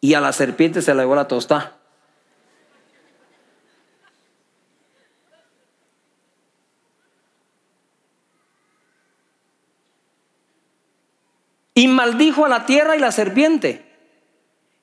Y 0.00 0.14
a 0.14 0.20
la 0.20 0.32
serpiente 0.32 0.82
se 0.82 0.94
le 0.94 1.02
llevó 1.02 1.14
la 1.14 1.28
tostada. 1.28 1.78
Y 11.74 11.86
maldijo 11.86 12.44
a 12.44 12.48
la 12.48 12.66
tierra 12.66 12.96
y 12.96 12.98
la 12.98 13.12
serpiente. 13.12 13.84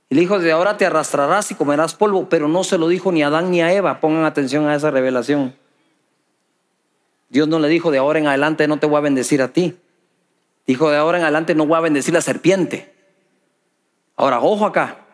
Y 0.09 0.15
le 0.15 0.21
dijo, 0.21 0.39
de 0.39 0.51
ahora 0.51 0.77
te 0.77 0.85
arrastrarás 0.85 1.51
y 1.51 1.55
comerás 1.55 1.93
polvo, 1.93 2.29
pero 2.29 2.47
no 2.47 2.63
se 2.63 2.77
lo 2.77 2.87
dijo 2.87 3.11
ni 3.11 3.23
a 3.23 3.27
Adán 3.27 3.51
ni 3.51 3.61
a 3.61 3.73
Eva. 3.73 3.99
Pongan 3.99 4.23
atención 4.23 4.67
a 4.67 4.75
esa 4.75 4.91
revelación. 4.91 5.55
Dios 7.29 7.47
no 7.47 7.59
le 7.59 7.67
dijo, 7.67 7.91
de 7.91 7.97
ahora 7.97 8.19
en 8.19 8.27
adelante 8.27 8.67
no 8.67 8.79
te 8.79 8.87
voy 8.87 8.97
a 8.97 9.01
bendecir 9.01 9.41
a 9.41 9.49
ti. 9.49 9.77
Dijo, 10.67 10.89
de 10.89 10.97
ahora 10.97 11.17
en 11.17 11.23
adelante 11.23 11.53
no 11.53 11.65
voy 11.65 11.77
a 11.77 11.81
bendecir 11.81 12.13
la 12.13 12.21
serpiente. 12.21 12.93
Ahora, 14.15 14.39
ojo 14.39 14.65
acá. 14.65 15.04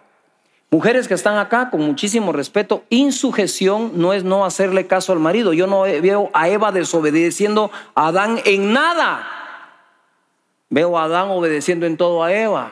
Mujeres 0.74 1.10
que 1.10 1.16
están 1.16 1.38
acá 1.38 1.70
con 1.70 1.82
muchísimo 1.82 2.32
respeto, 2.32 2.86
insujeción 2.90 3.92
no 3.96 4.14
es 4.14 4.24
no 4.24 4.46
hacerle 4.46 4.88
caso 4.88 5.12
al 5.12 5.20
marido. 5.20 5.52
Yo 5.52 5.68
no 5.68 5.82
veo 5.82 6.30
a 6.32 6.48
Eva 6.48 6.72
desobedeciendo 6.72 7.72
a 7.94 8.08
Adán 8.08 8.40
en 8.46 8.72
nada. 8.72 9.28
Veo 10.70 10.98
a 10.98 11.04
Adán 11.04 11.28
obedeciendo 11.30 11.86
en 11.86 11.98
todo 11.98 12.24
a 12.24 12.32
Eva. 12.32 12.72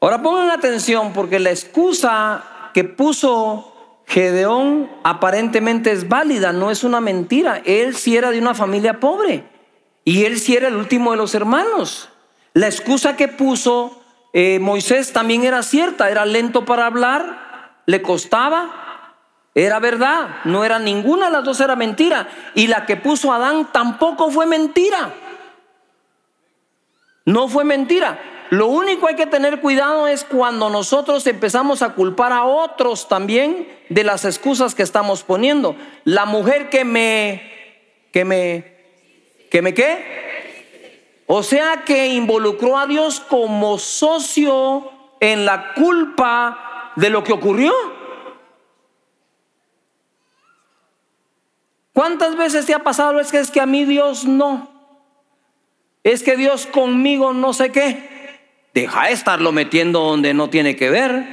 Ahora 0.00 0.20
pongan 0.20 0.50
atención 0.50 1.12
porque 1.12 1.38
la 1.38 1.50
excusa 1.50 2.70
que 2.74 2.82
puso 2.82 3.73
Gedeón 4.06 4.90
aparentemente 5.02 5.90
es 5.90 6.08
válida, 6.08 6.52
no 6.52 6.70
es 6.70 6.84
una 6.84 7.00
mentira. 7.00 7.62
Él 7.64 7.96
sí 7.96 8.16
era 8.16 8.30
de 8.30 8.38
una 8.38 8.54
familia 8.54 9.00
pobre 9.00 9.44
y 10.04 10.24
él 10.24 10.38
sí 10.38 10.56
era 10.56 10.68
el 10.68 10.76
último 10.76 11.12
de 11.12 11.16
los 11.16 11.34
hermanos. 11.34 12.10
La 12.52 12.66
excusa 12.66 13.16
que 13.16 13.28
puso 13.28 14.02
eh, 14.32 14.58
Moisés 14.60 15.12
también 15.12 15.44
era 15.44 15.62
cierta, 15.62 16.10
era 16.10 16.26
lento 16.26 16.64
para 16.64 16.86
hablar, 16.86 17.80
le 17.86 18.02
costaba, 18.02 19.14
era 19.54 19.78
verdad, 19.78 20.40
no 20.44 20.64
era 20.64 20.78
ninguna 20.78 21.26
de 21.26 21.32
las 21.32 21.44
dos 21.44 21.60
era 21.60 21.76
mentira. 21.76 22.28
Y 22.54 22.66
la 22.66 22.86
que 22.86 22.96
puso 22.96 23.32
Adán 23.32 23.68
tampoco 23.72 24.30
fue 24.30 24.46
mentira. 24.46 25.14
No 27.24 27.48
fue 27.48 27.64
mentira. 27.64 28.18
Lo 28.54 28.68
único 28.68 29.08
hay 29.08 29.16
que 29.16 29.26
tener 29.26 29.60
cuidado 29.60 30.06
es 30.06 30.22
cuando 30.22 30.70
nosotros 30.70 31.26
empezamos 31.26 31.82
a 31.82 31.94
culpar 31.94 32.32
a 32.32 32.44
otros 32.44 33.08
también 33.08 33.66
de 33.88 34.04
las 34.04 34.24
excusas 34.24 34.76
que 34.76 34.84
estamos 34.84 35.24
poniendo. 35.24 35.74
La 36.04 36.24
mujer 36.24 36.70
que 36.70 36.84
me, 36.84 37.50
que 38.12 38.24
me, 38.24 38.76
que 39.50 39.60
me 39.60 39.74
qué? 39.74 41.24
O 41.26 41.42
sea 41.42 41.82
que 41.84 42.06
involucró 42.14 42.78
a 42.78 42.86
Dios 42.86 43.18
como 43.18 43.76
socio 43.76 44.88
en 45.18 45.44
la 45.44 45.74
culpa 45.74 46.92
de 46.94 47.10
lo 47.10 47.24
que 47.24 47.32
ocurrió. 47.32 47.72
¿Cuántas 51.92 52.36
veces 52.36 52.66
te 52.66 52.74
ha 52.74 52.84
pasado? 52.84 53.18
Es 53.18 53.32
que 53.32 53.40
es 53.40 53.50
que 53.50 53.60
a 53.60 53.66
mí 53.66 53.84
Dios 53.84 54.24
no. 54.26 54.70
Es 56.04 56.22
que 56.22 56.36
Dios 56.36 56.66
conmigo 56.66 57.32
no 57.32 57.52
sé 57.52 57.72
qué. 57.72 58.13
Deja 58.74 59.04
de 59.04 59.12
estarlo 59.12 59.52
metiendo 59.52 60.00
donde 60.00 60.34
no 60.34 60.50
tiene 60.50 60.74
que 60.74 60.90
ver. 60.90 61.24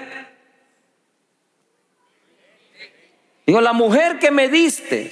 Digo, 3.48 3.60
la 3.62 3.74
mujer 3.74 4.20
que 4.20 4.30
me 4.30 4.48
diste 4.48 5.12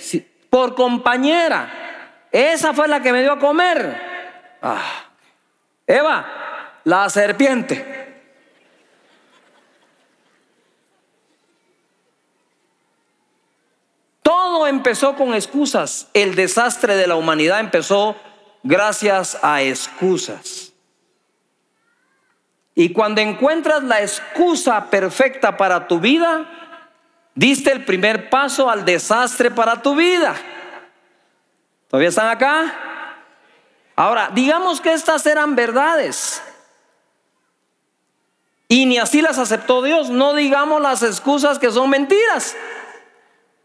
por 0.52 0.76
compañera, 0.76 2.28
esa 2.32 2.74
fue 2.76 2.88
la 2.88 3.02
que 3.02 3.12
me 3.12 3.24
dio 3.24 3.32
a 3.32 3.40
comer. 3.40 4.00
Ah. 4.62 5.08
Eva, 5.88 6.80
la 6.84 7.10
serpiente. 7.10 7.84
Todo 14.22 14.68
empezó 14.68 15.16
con 15.16 15.34
excusas. 15.34 16.10
El 16.14 16.36
desastre 16.36 16.96
de 16.96 17.08
la 17.08 17.16
humanidad 17.16 17.60
empezó 17.60 18.16
gracias 18.62 19.40
a 19.42 19.64
excusas. 19.64 20.69
Y 22.80 22.94
cuando 22.94 23.20
encuentras 23.20 23.84
la 23.84 24.02
excusa 24.02 24.90
perfecta 24.90 25.58
para 25.58 25.86
tu 25.86 26.00
vida, 26.00 26.46
diste 27.36 27.74
el 27.74 27.84
primer 27.84 28.30
paso 28.30 28.70
al 28.70 28.86
desastre 28.86 29.52
para 29.52 29.82
tu 29.82 29.96
vida. 29.96 30.34
¿Todavía 31.90 32.08
están 32.08 32.30
acá? 32.30 32.74
Ahora, 33.98 34.32
digamos 34.34 34.80
que 34.80 34.94
estas 34.94 35.26
eran 35.26 35.58
verdades. 35.58 36.42
Y 38.70 38.86
ni 38.86 38.98
así 38.98 39.22
las 39.22 39.38
aceptó 39.40 39.82
Dios. 39.82 40.10
No 40.10 40.34
digamos 40.34 40.82
las 40.82 41.04
excusas 41.04 41.60
que 41.60 41.72
son 41.72 41.90
mentiras. 41.90 42.56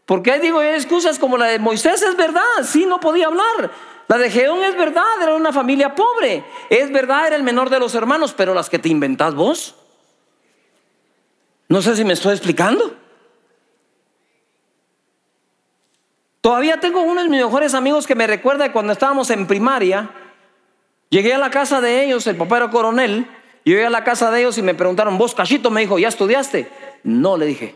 Porque 0.05 0.39
digo, 0.39 0.59
hay 0.59 0.75
excusas 0.75 1.19
como 1.19 1.37
la 1.37 1.45
de 1.45 1.59
Moisés 1.59 2.01
es 2.01 2.17
verdad, 2.17 2.41
sí, 2.65 2.85
no 2.85 2.99
podía 2.99 3.27
hablar. 3.27 3.71
La 4.07 4.17
de 4.17 4.29
Geón 4.29 4.63
es 4.63 4.77
verdad, 4.77 5.21
era 5.21 5.35
una 5.35 5.51
familia 5.51 5.95
pobre. 5.95 6.43
Es 6.69 6.91
verdad, 6.91 7.27
era 7.27 7.35
el 7.35 7.43
menor 7.43 7.69
de 7.69 7.79
los 7.79 7.95
hermanos, 7.95 8.33
pero 8.35 8.53
las 8.53 8.69
que 8.69 8.79
te 8.79 8.89
inventás 8.89 9.33
vos. 9.33 9.75
No 11.67 11.81
sé 11.81 11.95
si 11.95 12.05
me 12.05 12.13
estoy 12.13 12.33
explicando. 12.33 12.95
Todavía 16.41 16.79
tengo 16.79 17.01
uno 17.01 17.23
de 17.23 17.29
mis 17.29 17.41
mejores 17.41 17.73
amigos 17.73 18.05
que 18.05 18.13
me 18.13 18.27
recuerda 18.27 18.71
cuando 18.71 18.93
estábamos 18.93 19.31
en 19.31 19.47
primaria 19.47 20.11
Llegué 21.09 21.33
a 21.33 21.37
la 21.37 21.49
casa 21.49 21.81
de 21.81 22.03
ellos, 22.03 22.27
el 22.27 22.35
papá 22.35 22.57
era 22.57 22.69
coronel, 22.69 23.27
y 23.63 23.71
llegué 23.71 23.85
a 23.85 23.89
la 23.89 24.03
casa 24.03 24.31
de 24.31 24.41
ellos 24.41 24.57
y 24.57 24.61
me 24.61 24.73
preguntaron, 24.73 25.17
vos 25.17 25.35
cachito, 25.35 25.71
me 25.71 25.81
dijo, 25.81 25.99
¿ya 25.99 26.07
estudiaste? 26.07 26.69
No, 27.03 27.37
le 27.37 27.45
dije. 27.45 27.75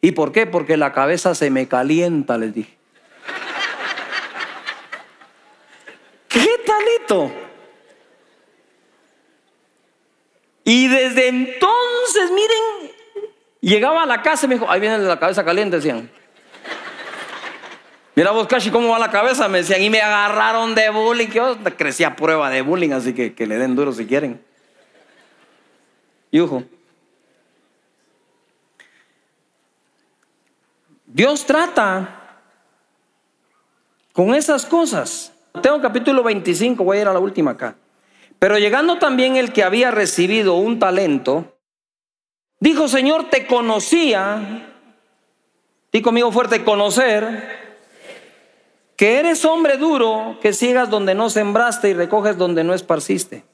¿Y 0.00 0.12
por 0.12 0.32
qué? 0.32 0.46
Porque 0.46 0.76
la 0.76 0.92
cabeza 0.92 1.34
se 1.34 1.50
me 1.50 1.66
calienta, 1.66 2.38
les 2.38 2.54
dije. 2.54 2.77
Y 10.64 10.86
desde 10.88 11.28
entonces, 11.28 12.30
miren, 12.30 12.92
llegaba 13.60 14.02
a 14.02 14.06
la 14.06 14.22
casa 14.22 14.44
y 14.44 14.48
me 14.48 14.54
dijo, 14.56 14.70
ahí 14.70 14.80
viene 14.80 14.98
la 14.98 15.18
cabeza 15.18 15.44
caliente, 15.44 15.76
decían. 15.76 16.10
Mira 18.14 18.32
vos, 18.32 18.46
Cashi, 18.48 18.70
cómo 18.70 18.90
va 18.90 18.98
la 18.98 19.10
cabeza. 19.10 19.48
Me 19.48 19.58
decían, 19.58 19.80
y 19.80 19.90
me 19.90 20.02
agarraron 20.02 20.74
de 20.74 20.90
bullying. 20.90 21.28
Yo 21.28 21.56
crecía 21.76 22.16
prueba 22.16 22.50
de 22.50 22.62
bullying, 22.62 22.90
así 22.90 23.14
que, 23.14 23.32
que 23.32 23.46
le 23.46 23.56
den 23.56 23.76
duro 23.76 23.92
si 23.92 24.06
quieren. 24.06 24.44
Yujo. 26.30 26.64
Dios 31.06 31.46
trata 31.46 32.42
con 34.12 34.34
esas 34.34 34.66
cosas. 34.66 35.32
Tengo 35.60 35.80
capítulo 35.80 36.22
25, 36.22 36.84
voy 36.84 36.98
a 36.98 37.00
ir 37.02 37.08
a 37.08 37.12
la 37.12 37.18
última 37.18 37.52
acá. 37.52 37.76
Pero 38.38 38.58
llegando 38.58 38.98
también 38.98 39.36
el 39.36 39.52
que 39.52 39.64
había 39.64 39.90
recibido 39.90 40.54
un 40.54 40.78
talento, 40.78 41.58
dijo, 42.60 42.88
Señor, 42.88 43.30
te 43.30 43.46
conocía. 43.46 44.74
Di 45.92 46.02
conmigo 46.02 46.30
fuerte, 46.30 46.64
conocer 46.64 47.58
que 48.98 49.18
eres 49.20 49.44
hombre 49.44 49.76
duro, 49.76 50.38
que 50.42 50.52
ciegas 50.52 50.90
donde 50.90 51.14
no 51.14 51.30
sembraste 51.30 51.88
y 51.88 51.94
recoges 51.94 52.36
donde 52.36 52.64
no 52.64 52.74
esparciste. 52.74 53.44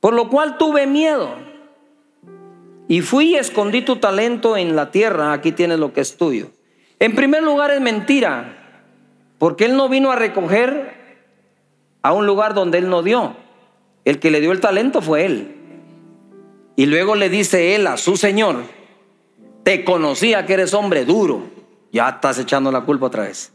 Por 0.00 0.12
lo 0.12 0.28
cual 0.28 0.58
tuve 0.58 0.88
miedo. 0.88 1.36
Y 2.88 3.00
fui 3.00 3.30
y 3.30 3.36
escondí 3.36 3.82
tu 3.82 3.96
talento 3.96 4.56
en 4.56 4.74
la 4.74 4.90
tierra. 4.90 5.32
Aquí 5.32 5.52
tienes 5.52 5.78
lo 5.78 5.92
que 5.92 6.00
es 6.00 6.16
tuyo. 6.16 6.50
En 6.98 7.14
primer 7.14 7.44
lugar 7.44 7.70
es 7.70 7.80
mentira. 7.80 8.55
Porque 9.38 9.66
él 9.66 9.76
no 9.76 9.88
vino 9.88 10.10
a 10.10 10.16
recoger 10.16 10.94
a 12.02 12.12
un 12.12 12.26
lugar 12.26 12.54
donde 12.54 12.78
él 12.78 12.88
no 12.88 13.02
dio. 13.02 13.36
El 14.04 14.20
que 14.20 14.30
le 14.30 14.40
dio 14.40 14.52
el 14.52 14.60
talento 14.60 15.02
fue 15.02 15.26
él. 15.26 15.56
Y 16.76 16.86
luego 16.86 17.14
le 17.16 17.28
dice 17.28 17.74
él 17.74 17.86
a 17.86 17.96
su 17.96 18.16
Señor, 18.16 18.64
te 19.62 19.84
conocía 19.84 20.46
que 20.46 20.54
eres 20.54 20.74
hombre 20.74 21.04
duro. 21.04 21.42
Ya 21.90 22.08
estás 22.08 22.38
echando 22.38 22.70
la 22.70 22.82
culpa 22.82 23.06
otra 23.06 23.24
vez. 23.24 23.52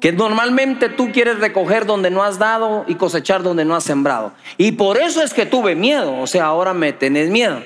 Que 0.00 0.12
normalmente 0.12 0.88
tú 0.88 1.10
quieres 1.10 1.38
recoger 1.38 1.86
donde 1.86 2.10
no 2.10 2.22
has 2.22 2.38
dado 2.38 2.84
y 2.86 2.96
cosechar 2.96 3.42
donde 3.42 3.64
no 3.64 3.74
has 3.74 3.84
sembrado. 3.84 4.32
Y 4.56 4.72
por 4.72 4.98
eso 4.98 5.22
es 5.22 5.32
que 5.32 5.46
tuve 5.46 5.74
miedo. 5.74 6.20
O 6.20 6.26
sea, 6.26 6.46
ahora 6.46 6.74
me 6.74 6.92
tenés 6.92 7.30
miedo. 7.30 7.62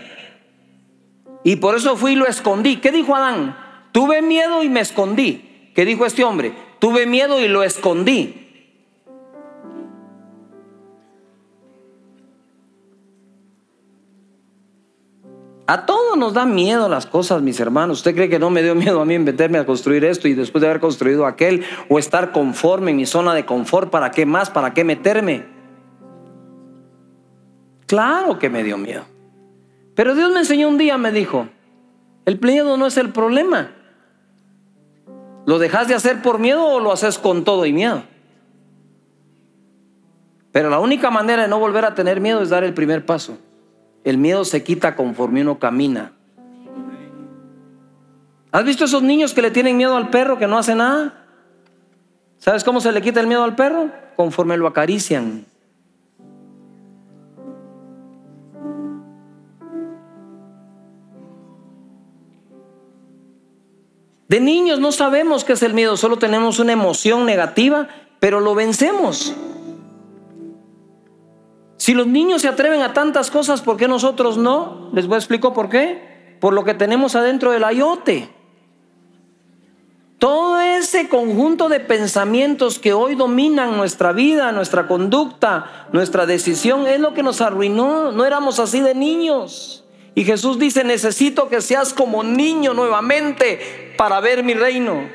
Y 1.45 1.57
por 1.57 1.77
eso 1.77 1.97
fui 1.97 2.13
y 2.13 2.17
lo 2.17 2.27
escondí. 2.27 2.77
¿Qué 2.77 2.93
dijo 2.93 3.17
Adán? 3.17 3.57
Tuve 3.93 4.23
miedo 4.23 4.63
y 4.63 4.69
me 4.69 4.81
escondí. 4.81 5.52
¿Qué 5.75 5.85
dijo 5.85 6.05
este 6.05 6.25
hombre? 6.25 6.53
Tuve 6.79 7.07
miedo 7.07 7.41
y 7.41 7.49
lo 7.49 7.63
escondí. 7.63 8.43
A 15.67 15.87
todos 15.87 16.19
nos 16.19 16.35
da 16.35 16.45
miedo 16.45 16.89
las 16.89 17.07
cosas, 17.07 17.41
mis 17.41 17.59
hermanos. 17.59 17.99
¿Usted 17.99 18.15
cree 18.15 18.29
que 18.29 18.39
no 18.39 18.51
me 18.51 18.63
dio 18.63 18.75
miedo 18.75 19.01
a 19.01 19.05
mí 19.07 19.19
meterme 19.19 19.59
a 19.59 19.65
construir 19.65 20.05
esto 20.05 20.29
y 20.29 20.35
después 20.35 20.61
de 20.61 20.69
haber 20.69 20.81
construido 20.81 21.25
aquel 21.25 21.65
o 21.89 21.99
estar 21.99 22.33
conforme 22.33 22.91
en 22.91 22.99
mi 22.99 23.07
zona 23.07 23.33
de 23.33 23.47
confort? 23.47 23.89
¿Para 23.89 24.11
qué 24.11 24.27
más? 24.27 24.51
¿Para 24.51 24.75
qué 24.75 24.85
meterme? 24.85 25.47
Claro 27.87 28.39
que 28.39 28.51
me 28.51 28.65
dio 28.65 28.77
miedo. 28.77 29.05
Pero 29.95 30.15
Dios 30.15 30.31
me 30.33 30.41
enseñó 30.41 30.69
un 30.69 30.79
día, 30.79 30.99
me 30.99 31.13
dijo, 31.13 31.49
el 32.27 32.41
miedo 32.41 32.77
no 32.77 32.87
es 32.87 32.97
el 32.97 33.11
problema. 33.11 33.71
¿Lo 35.45 35.59
dejas 35.59 35.89
de 35.89 35.95
hacer 35.95 36.23
por 36.23 36.39
miedo 36.39 36.65
o 36.65 36.81
lo 36.81 36.93
haces 36.93 37.19
con 37.19 37.45
todo 37.45 37.67
y 37.67 37.73
miedo? 37.73 38.05
Pero 40.53 40.71
la 40.71 40.79
única 40.79 41.11
manera 41.11 41.43
de 41.43 41.49
no 41.49 41.59
volver 41.59 41.85
a 41.85 41.95
tener 41.95 42.21
miedo 42.21 42.43
es 42.43 42.51
dar 42.51 42.63
el 42.63 42.75
primer 42.75 43.05
paso. 43.05 43.39
El 44.05 44.19
miedo 44.19 44.45
se 44.45 44.63
quita 44.63 44.95
conforme 44.95 45.43
uno 45.43 45.59
camina. 45.59 46.13
¿Has 48.53 48.65
visto 48.65 48.85
esos 48.85 49.03
niños 49.03 49.33
que 49.33 49.43
le 49.43 49.51
tienen 49.51 49.77
miedo 49.77 49.97
al 49.97 50.11
perro 50.11 50.39
que 50.39 50.47
no 50.47 50.59
hace 50.59 50.75
nada? 50.75 51.25
¿Sabes 52.39 52.65
cómo 52.65 52.81
se 52.81 52.93
le 52.93 53.01
quita 53.01 53.21
el 53.21 53.27
miedo 53.27 53.43
al 53.43 53.57
perro? 53.57 53.91
Conforme 54.15 54.57
lo 54.57 54.67
acarician. 54.67 55.47
De 64.33 64.41
niños 64.41 64.81
no 64.81 64.93
sabemos 64.93 65.45
qué 65.45 65.53
es 65.53 65.63
el 65.63 65.75
miedo, 65.75 65.99
solo 65.99 66.17
tenemos 66.17 66.59
una 66.59 66.73
emoción 66.73 67.27
negativa, 67.27 67.89
pero 68.19 68.41
lo 68.41 68.55
vencemos. 68.55 69.35
Si 71.77 71.93
los 71.93 72.07
niños 72.07 72.41
se 72.41 72.49
atreven 72.49 72.81
a 72.81 72.95
tantas 72.95 73.31
cosas, 73.31 73.61
¿por 73.61 73.77
qué 73.77 73.89
nosotros 73.89 74.39
no? 74.39 74.89
Les 74.95 75.07
voy 75.07 75.17
a 75.17 75.19
explicar 75.19 75.53
por 75.53 75.69
qué. 75.69 76.39
Por 76.41 76.55
lo 76.55 76.65
que 76.65 76.73
tenemos 76.73 77.15
adentro 77.15 77.51
del 77.51 77.63
ayote. 77.63 78.31
Todo 80.17 80.59
ese 80.61 81.11
conjunto 81.11 81.69
de 81.69 81.81
pensamientos 81.81 82.79
que 82.79 82.95
hoy 82.95 83.17
dominan 83.17 83.77
nuestra 83.77 84.13
vida, 84.13 84.51
nuestra 84.51 84.89
conducta, 84.89 85.89
nuestra 85.93 86.25
decisión, 86.25 86.87
es 86.87 87.01
lo 87.01 87.13
que 87.13 87.23
nos 87.23 87.43
arruinó. 87.43 88.13
No 88.13 88.25
éramos 88.25 88.61
así 88.61 88.81
de 88.81 88.95
niños. 88.95 89.82
Y 90.15 90.25
Jesús 90.25 90.59
dice, 90.59 90.85
necesito 90.85 91.49
que 91.49 91.61
seas 91.61 91.95
como 91.95 92.23
niño 92.23 92.75
nuevamente 92.75 93.95
para 93.97 94.21
ver 94.21 94.45
mi 94.45 94.55
reino. 94.55 95.09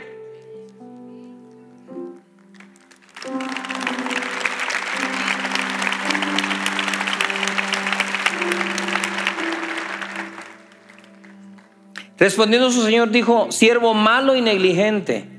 Respondiendo 12.17 12.71
su 12.71 12.81
señor 12.81 13.11
dijo, 13.11 13.51
siervo 13.51 13.93
malo 13.93 14.35
y 14.35 14.41
negligente. 14.41 15.29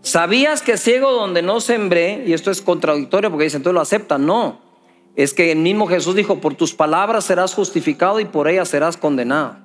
¿Sabías 0.00 0.62
que 0.62 0.78
ciego 0.78 1.12
donde 1.12 1.42
no 1.42 1.60
sembré? 1.60 2.24
Y 2.26 2.32
esto 2.32 2.50
es 2.50 2.62
contradictorio 2.62 3.30
porque 3.30 3.44
dicen, 3.44 3.58
entonces 3.58 3.74
lo 3.74 3.80
aceptan. 3.82 4.24
No, 4.24 4.60
es 5.14 5.34
que 5.34 5.52
el 5.52 5.58
mismo 5.58 5.86
Jesús 5.86 6.14
dijo, 6.14 6.40
por 6.40 6.54
tus 6.54 6.74
palabras 6.74 7.24
serás 7.24 7.54
justificado 7.54 8.20
y 8.20 8.24
por 8.24 8.48
ellas 8.48 8.68
serás 8.68 8.96
condenado. 8.96 9.56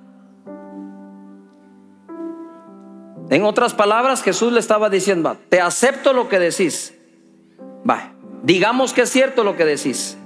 En 3.29 3.43
otras 3.43 3.73
palabras, 3.73 4.23
Jesús 4.23 4.53
le 4.53 4.59
estaba 4.59 4.89
diciendo, 4.89 5.37
te 5.49 5.59
acepto 5.59 6.13
lo 6.13 6.29
que 6.29 6.39
decís. 6.39 6.93
Va, 7.89 8.13
digamos 8.43 8.93
que 8.93 9.01
es 9.01 9.09
cierto 9.09 9.43
lo 9.43 9.55
que 9.57 9.65
decís. 9.65 10.17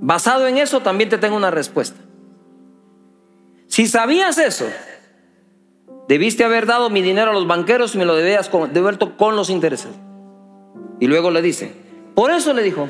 Basado 0.00 0.46
en 0.46 0.58
eso 0.58 0.80
también 0.80 1.10
te 1.10 1.18
tengo 1.18 1.36
una 1.36 1.50
respuesta. 1.50 1.98
Si 3.66 3.86
sabías 3.86 4.36
eso, 4.38 4.66
debiste 6.08 6.44
haber 6.44 6.66
dado 6.66 6.90
mi 6.90 7.02
dinero 7.02 7.30
a 7.30 7.34
los 7.34 7.46
banqueros 7.46 7.94
y 7.94 7.98
me 7.98 8.04
lo 8.04 8.14
debías 8.14 8.50
devuelto 8.72 9.16
con 9.16 9.36
los 9.36 9.48
intereses. 9.48 9.92
Y 10.98 11.06
luego 11.06 11.30
le 11.30 11.40
dice, 11.40 11.72
por 12.14 12.30
eso 12.30 12.52
le 12.52 12.62
dijo, 12.62 12.88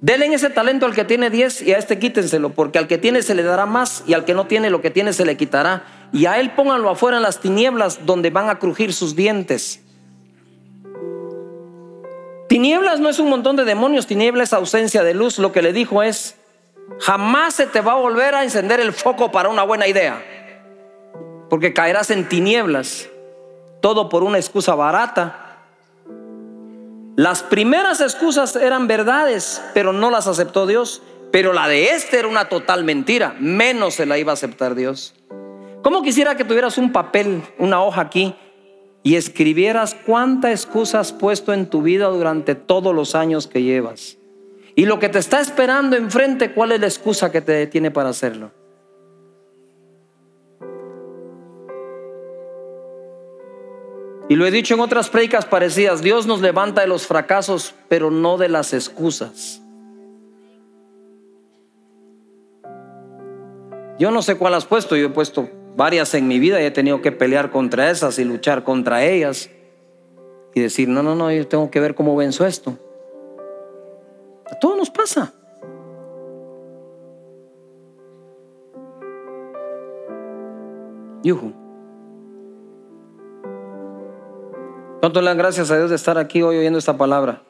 denle 0.00 0.34
ese 0.34 0.50
talento 0.50 0.86
al 0.86 0.94
que 0.94 1.04
tiene 1.04 1.30
10 1.30 1.62
y 1.62 1.72
a 1.74 1.78
este 1.78 1.98
quítenselo, 1.98 2.50
porque 2.50 2.78
al 2.78 2.86
que 2.86 2.98
tiene 2.98 3.22
se 3.22 3.34
le 3.34 3.42
dará 3.42 3.66
más 3.66 4.04
y 4.06 4.14
al 4.14 4.24
que 4.24 4.34
no 4.34 4.46
tiene 4.46 4.70
lo 4.70 4.80
que 4.80 4.90
tiene 4.90 5.12
se 5.12 5.24
le 5.24 5.36
quitará. 5.36 5.84
Y 6.12 6.26
a 6.26 6.40
él 6.40 6.52
pónganlo 6.52 6.90
afuera 6.90 7.16
en 7.16 7.22
las 7.22 7.40
tinieblas 7.40 8.06
donde 8.06 8.30
van 8.30 8.48
a 8.48 8.58
crujir 8.58 8.92
sus 8.92 9.14
dientes. 9.14 9.80
Tinieblas 12.48 12.98
no 12.98 13.08
es 13.08 13.18
un 13.18 13.28
montón 13.28 13.56
de 13.56 13.64
demonios, 13.64 14.06
tinieblas 14.06 14.48
es 14.48 14.52
ausencia 14.54 15.04
de 15.04 15.14
luz. 15.14 15.38
Lo 15.38 15.52
que 15.52 15.62
le 15.62 15.72
dijo 15.72 16.02
es, 16.02 16.34
Jamás 16.98 17.54
se 17.54 17.66
te 17.66 17.80
va 17.80 17.92
a 17.92 17.96
volver 17.96 18.34
a 18.34 18.42
encender 18.42 18.80
el 18.80 18.92
foco 18.92 19.30
para 19.30 19.48
una 19.48 19.62
buena 19.62 19.86
idea. 19.86 20.22
Porque 21.48 21.72
caerás 21.72 22.10
en 22.10 22.28
tinieblas. 22.28 23.08
Todo 23.80 24.08
por 24.08 24.22
una 24.22 24.38
excusa 24.38 24.74
barata. 24.74 25.49
Las 27.20 27.42
primeras 27.42 28.00
excusas 28.00 28.56
eran 28.56 28.86
verdades, 28.86 29.60
pero 29.74 29.92
no 29.92 30.10
las 30.10 30.26
aceptó 30.26 30.66
Dios. 30.66 31.02
Pero 31.30 31.52
la 31.52 31.68
de 31.68 31.90
este 31.90 32.18
era 32.18 32.28
una 32.28 32.48
total 32.48 32.82
mentira. 32.82 33.36
Menos 33.38 33.96
se 33.96 34.06
la 34.06 34.16
iba 34.16 34.32
a 34.32 34.40
aceptar 34.40 34.74
Dios. 34.74 35.12
¿Cómo 35.82 36.00
quisiera 36.00 36.34
que 36.38 36.46
tuvieras 36.46 36.78
un 36.78 36.92
papel, 36.92 37.42
una 37.58 37.82
hoja 37.82 38.00
aquí, 38.00 38.34
y 39.02 39.16
escribieras 39.16 39.94
cuánta 40.06 40.50
excusa 40.50 41.00
has 41.00 41.12
puesto 41.12 41.52
en 41.52 41.66
tu 41.66 41.82
vida 41.82 42.06
durante 42.06 42.54
todos 42.54 42.94
los 42.94 43.14
años 43.14 43.46
que 43.46 43.62
llevas? 43.62 44.16
Y 44.74 44.86
lo 44.86 44.98
que 44.98 45.10
te 45.10 45.18
está 45.18 45.40
esperando 45.40 45.96
enfrente, 45.96 46.54
¿cuál 46.54 46.72
es 46.72 46.80
la 46.80 46.86
excusa 46.86 47.30
que 47.30 47.42
te 47.42 47.52
detiene 47.52 47.90
para 47.90 48.08
hacerlo? 48.08 48.50
Y 54.30 54.36
lo 54.36 54.46
he 54.46 54.52
dicho 54.52 54.74
en 54.74 54.80
otras 54.80 55.10
predicas 55.10 55.44
parecidas, 55.44 56.02
Dios 56.02 56.24
nos 56.24 56.40
levanta 56.40 56.82
de 56.82 56.86
los 56.86 57.04
fracasos, 57.04 57.74
pero 57.88 58.12
no 58.12 58.38
de 58.38 58.48
las 58.48 58.72
excusas. 58.72 59.60
Yo 63.98 64.12
no 64.12 64.22
sé 64.22 64.36
cuál 64.36 64.54
has 64.54 64.66
puesto, 64.66 64.94
yo 64.94 65.06
he 65.06 65.10
puesto 65.10 65.50
varias 65.76 66.14
en 66.14 66.28
mi 66.28 66.38
vida 66.38 66.62
y 66.62 66.64
he 66.64 66.70
tenido 66.70 67.02
que 67.02 67.10
pelear 67.10 67.50
contra 67.50 67.90
esas 67.90 68.20
y 68.20 68.24
luchar 68.24 68.62
contra 68.62 69.04
ellas 69.04 69.50
y 70.54 70.60
decir, 70.60 70.88
no, 70.88 71.02
no, 71.02 71.16
no, 71.16 71.32
yo 71.32 71.48
tengo 71.48 71.68
que 71.68 71.80
ver 71.80 71.96
cómo 71.96 72.14
venzo 72.14 72.46
esto. 72.46 72.78
A 74.48 74.56
todos 74.60 74.76
nos 74.76 74.90
pasa. 74.90 75.34
Yuhu. 81.24 81.59
¿Cuánto 85.00 85.22
le 85.22 85.28
dan 85.28 85.38
gracias 85.38 85.70
a 85.70 85.76
Dios 85.78 85.88
de 85.88 85.96
estar 85.96 86.18
aquí 86.18 86.42
hoy 86.42 86.58
oyendo 86.58 86.78
esta 86.78 86.96
palabra? 86.96 87.42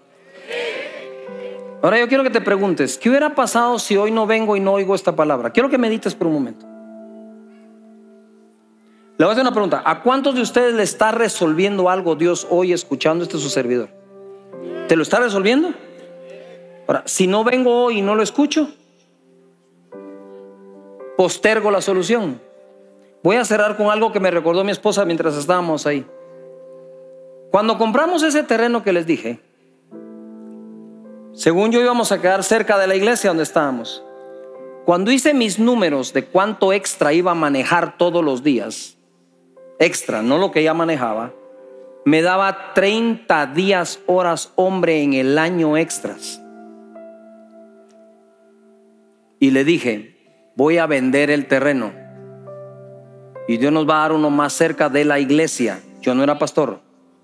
Ahora 1.82 1.98
yo 1.98 2.06
quiero 2.06 2.22
que 2.22 2.30
te 2.30 2.40
preguntes, 2.40 2.96
¿qué 2.96 3.08
hubiera 3.08 3.34
pasado 3.34 3.78
si 3.78 3.96
hoy 3.96 4.12
no 4.12 4.26
vengo 4.26 4.54
y 4.54 4.60
no 4.60 4.74
oigo 4.74 4.94
esta 4.94 5.16
palabra? 5.16 5.50
Quiero 5.50 5.68
que 5.68 5.76
medites 5.76 6.14
por 6.14 6.28
un 6.28 6.34
momento. 6.34 6.66
Le 9.18 9.24
voy 9.24 9.30
a 9.30 9.32
hacer 9.32 9.42
una 9.42 9.52
pregunta. 9.52 9.82
¿A 9.84 10.02
cuántos 10.02 10.36
de 10.36 10.42
ustedes 10.42 10.74
le 10.74 10.84
está 10.84 11.10
resolviendo 11.10 11.90
algo 11.90 12.14
Dios 12.14 12.46
hoy 12.50 12.72
escuchando 12.72 13.24
este 13.24 13.38
su 13.38 13.50
servidor? 13.50 13.88
¿Te 14.86 14.94
lo 14.94 15.02
está 15.02 15.18
resolviendo? 15.18 15.72
Ahora, 16.86 17.02
si 17.06 17.26
no 17.26 17.42
vengo 17.42 17.84
hoy 17.84 17.98
y 17.98 18.02
no 18.02 18.14
lo 18.14 18.22
escucho, 18.22 18.70
postergo 21.16 21.70
la 21.70 21.80
solución. 21.80 22.40
Voy 23.22 23.36
a 23.36 23.44
cerrar 23.44 23.76
con 23.76 23.90
algo 23.90 24.12
que 24.12 24.20
me 24.20 24.30
recordó 24.30 24.62
mi 24.62 24.70
esposa 24.70 25.04
mientras 25.04 25.36
estábamos 25.36 25.86
ahí. 25.86 26.06
Cuando 27.50 27.78
compramos 27.78 28.22
ese 28.22 28.42
terreno 28.42 28.82
que 28.82 28.92
les 28.92 29.06
dije, 29.06 29.40
Según 31.32 31.70
yo 31.70 31.80
íbamos 31.80 32.10
a 32.12 32.20
quedar 32.20 32.42
cerca 32.42 32.76
de 32.76 32.86
la 32.86 32.96
iglesia 32.96 33.30
donde 33.30 33.44
estábamos. 33.44 34.02
Cuando 34.84 35.12
hice 35.12 35.32
mis 35.32 35.58
números 35.58 36.12
de 36.12 36.24
cuánto 36.24 36.72
extra 36.72 37.12
iba 37.12 37.30
a 37.30 37.34
manejar 37.36 37.96
todos 37.96 38.24
los 38.24 38.42
días, 38.42 38.98
extra, 39.78 40.22
no 40.22 40.38
lo 40.38 40.50
que 40.50 40.62
ya 40.62 40.74
manejaba, 40.74 41.32
me 42.04 42.20
daba 42.22 42.74
30 42.74 43.46
días, 43.46 44.00
horas, 44.06 44.52
hombre, 44.56 45.02
en 45.02 45.14
el 45.14 45.38
año 45.38 45.76
extras. 45.76 46.42
Y 49.38 49.52
le 49.52 49.64
dije, 49.64 50.16
voy 50.56 50.78
a 50.78 50.86
vender 50.86 51.30
el 51.30 51.46
terreno. 51.46 51.92
Y 53.46 53.56
Dios 53.56 53.72
nos 53.72 53.88
va 53.88 53.98
a 53.98 54.02
dar 54.02 54.12
uno 54.12 54.30
más 54.30 54.52
cerca 54.52 54.88
de 54.88 55.04
la 55.04 55.20
iglesia. 55.20 55.80
Yo 56.02 56.14
no 56.14 56.22
era 56.22 56.38
pastor. 56.38 56.80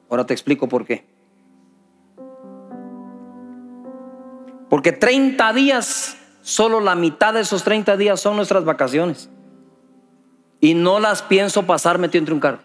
Ahora 0.08 0.26
te 0.26 0.34
explico 0.34 0.68
por 0.68 0.84
qué. 0.84 1.04
Porque 4.68 4.92
30 4.92 5.52
días, 5.52 6.16
solo 6.42 6.80
la 6.80 6.94
mitad 6.94 7.34
de 7.34 7.40
esos 7.40 7.62
30 7.64 7.96
días 7.96 8.20
son 8.20 8.36
nuestras 8.36 8.64
vacaciones. 8.64 9.30
Y 10.60 10.74
no 10.74 11.00
las 11.00 11.22
pienso 11.22 11.64
pasar 11.64 11.98
metido 11.98 12.20
entre 12.20 12.34
un 12.34 12.40
carro. 12.40 12.58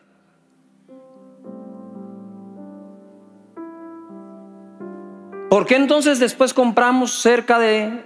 ¿Por 5.50 5.66
qué 5.66 5.76
entonces 5.76 6.20
después 6.20 6.54
compramos 6.54 7.12
cerca 7.12 7.60
de 7.60 8.06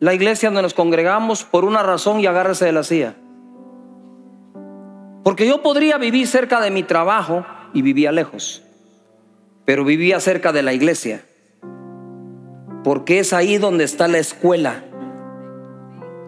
la 0.00 0.12
iglesia 0.12 0.48
donde 0.48 0.62
nos 0.62 0.74
congregamos 0.74 1.44
por 1.44 1.64
una 1.64 1.84
razón 1.84 2.20
y 2.20 2.26
agárrese 2.26 2.64
de 2.64 2.72
la 2.72 2.82
silla? 2.82 3.14
Porque 5.22 5.46
yo 5.46 5.62
podría 5.62 5.98
vivir 5.98 6.26
cerca 6.26 6.60
de 6.60 6.70
mi 6.70 6.82
trabajo 6.82 7.46
y 7.74 7.82
vivía 7.82 8.12
lejos, 8.12 8.62
pero 9.64 9.84
vivía 9.84 10.20
cerca 10.20 10.52
de 10.52 10.62
la 10.62 10.72
iglesia, 10.72 11.24
porque 12.84 13.18
es 13.18 13.32
ahí 13.32 13.58
donde 13.58 13.84
está 13.84 14.08
la 14.08 14.18
escuela 14.18 14.84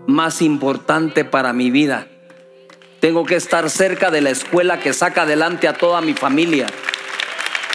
más 0.07 0.43
importante 0.43 1.25
para 1.25 1.53
mi 1.53 1.71
vida. 1.71 2.07
Tengo 3.01 3.25
que 3.25 3.37
estar 3.37 3.71
cerca 3.71 4.11
de 4.11 4.21
la 4.21 4.31
escuela 4.31 4.81
que 4.81 4.93
saca 4.93 5.23
adelante 5.23 5.69
a 5.69 5.75
toda 5.75 6.01
mi 6.01 6.15
familia, 6.15 6.67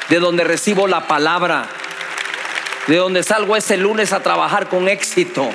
de 0.10 0.20
donde 0.20 0.44
recibo 0.44 0.88
la 0.88 1.08
palabra 1.08 1.68
de 2.88 2.98
donde 2.98 3.24
salgo 3.24 3.56
ese 3.56 3.78
lunes 3.78 4.14
a 4.14 4.22
trabajar 4.22 4.70
con 4.70 4.88
éxito. 4.88 5.50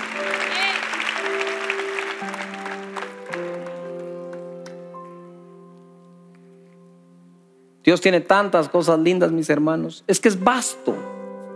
Dios 7.83 8.01
tiene 8.01 8.21
tantas 8.21 8.69
cosas 8.69 8.99
lindas, 8.99 9.33
mis 9.33 9.49
hermanos. 9.49 10.05
Es 10.07 10.21
que 10.21 10.29
es 10.29 10.43
vasto, 10.43 10.95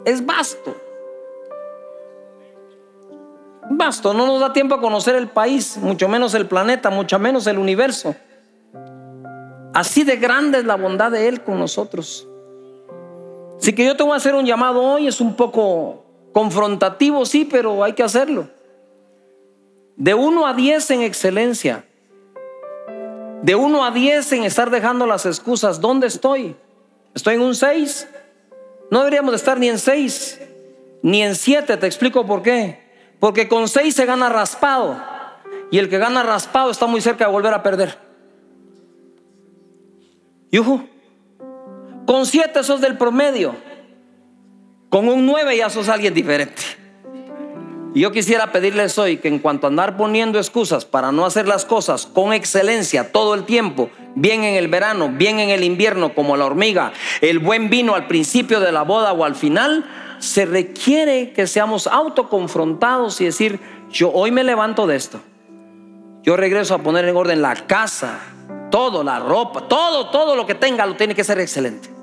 es 0.05 0.25
vasto. 0.25 0.75
Vasto, 3.71 4.13
no 4.13 4.27
nos 4.27 4.41
da 4.41 4.53
tiempo 4.53 4.75
a 4.75 4.81
conocer 4.81 5.15
el 5.17 5.29
país, 5.29 5.79
mucho 5.79 6.09
menos 6.09 6.35
el 6.35 6.47
planeta, 6.47 6.91
mucho 6.91 7.19
menos 7.19 7.47
el 7.47 7.59
universo. 7.59 8.15
Así 9.73 10.05
de 10.05 10.17
grande 10.17 10.59
es 10.59 10.65
la 10.65 10.77
bondad 10.77 11.11
de 11.11 11.29
Él 11.29 11.43
con 11.43 11.59
nosotros. 11.59 12.29
Así 13.59 13.73
que 13.73 13.85
yo 13.85 13.97
te 13.97 14.03
voy 14.03 14.13
a 14.13 14.17
hacer 14.17 14.35
un 14.35 14.45
llamado 14.45 14.83
hoy, 14.83 15.07
es 15.07 15.21
un 15.21 15.35
poco 15.35 16.05
confrontativo, 16.33 17.25
sí, 17.25 17.45
pero 17.45 17.83
hay 17.83 17.95
que 17.95 18.03
hacerlo. 18.03 18.49
De 19.97 20.15
1 20.15 20.47
a 20.47 20.55
10 20.55 20.91
en 20.91 21.03
excelencia. 21.03 21.85
De 23.45 23.55
1 23.55 23.85
a 23.85 23.91
10 23.91 24.33
en 24.33 24.45
estar 24.45 24.71
dejando 24.71 25.07
las 25.07 25.27
excusas. 25.27 25.79
¿Dónde 25.79 26.07
estoy? 26.07 26.57
¿Estoy 27.15 27.35
en 27.35 27.43
un 27.43 27.55
6? 27.55 28.09
No 28.91 29.01
deberíamos 29.01 29.35
estar 29.35 29.59
ni 29.59 29.69
en 29.69 29.79
6, 29.79 30.41
ni 31.03 31.23
en 31.23 31.35
7. 31.35 31.77
Te 31.77 31.87
explico 31.87 32.25
por 32.25 32.41
qué. 32.41 32.81
Porque 33.21 33.47
con 33.47 33.69
6 33.69 33.95
se 33.95 34.07
gana 34.07 34.31
raspado. 34.31 34.99
Y 35.71 35.79
el 35.79 35.91
que 35.91 35.99
gana 35.99 36.23
raspado 36.23 36.71
está 36.71 36.87
muy 36.87 37.03
cerca 37.03 37.27
de 37.27 37.33
volver 37.33 37.53
a 37.53 37.63
perder. 37.63 37.99
Yuhu. 40.51 40.89
Con 42.07 42.25
siete 42.25 42.65
sos 42.65 42.81
del 42.81 42.97
promedio. 42.97 43.55
Con 44.89 45.07
un 45.07 45.27
nueve 45.27 45.55
ya 45.55 45.69
sos 45.69 45.91
alguien 45.91 46.15
diferente. 46.15 46.63
Y 47.95 48.01
yo 48.01 48.11
quisiera 48.11 48.51
pedirles 48.51 48.99
hoy 48.99 49.19
que 49.19 49.29
en 49.29 49.39
cuanto 49.39 49.69
a 49.69 49.71
andar 49.71 49.97
poniendo 49.97 50.41
excusas 50.41 50.85
para 50.85 51.13
no 51.13 51.25
hacer 51.25 51.47
las 51.47 51.65
cosas 51.65 52.07
con 52.07 52.33
excelencia 52.33 53.13
todo 53.13 53.35
el 53.35 53.45
tiempo, 53.45 53.89
bien 54.17 54.43
en 54.43 54.57
el 54.57 54.67
verano, 54.67 55.11
bien 55.11 55.39
en 55.39 55.51
el 55.51 55.63
invierno, 55.63 56.13
como 56.13 56.37
la 56.37 56.45
hormiga, 56.45 56.93
el 57.21 57.39
buen 57.39 57.71
vino 57.71 57.95
al 57.95 58.09
principio 58.09 58.59
de 58.59 58.73
la 58.73 58.83
boda 58.83 59.13
o 59.13 59.25
al 59.25 59.37
final, 59.37 59.85
se 60.19 60.45
requiere 60.45 61.33
que 61.33 61.47
seamos 61.47 61.87
autoconfrontados 61.87 63.21
y 63.21 63.27
decir, 63.27 63.61
yo 63.93 64.11
hoy 64.11 64.33
me 64.33 64.43
levanto 64.43 64.89
de 64.89 64.97
esto. 64.97 65.21
Yo 66.25 66.37
regreso 66.37 66.75
a 66.75 66.79
poner 66.79 67.05
en 67.05 67.17
orden 67.17 67.43
la 67.43 67.55
casa, 67.55 68.19
todo, 68.73 69.05
la 69.05 69.21
ropa, 69.21 69.69
todo, 69.69 70.11
todo 70.11 70.35
lo 70.35 70.47
que 70.47 70.57
tenga 70.57 70.85
lo 70.85 70.97
tiene 70.97 71.15
que 71.15 71.23
ser 71.23 71.39
excelente 71.39 71.94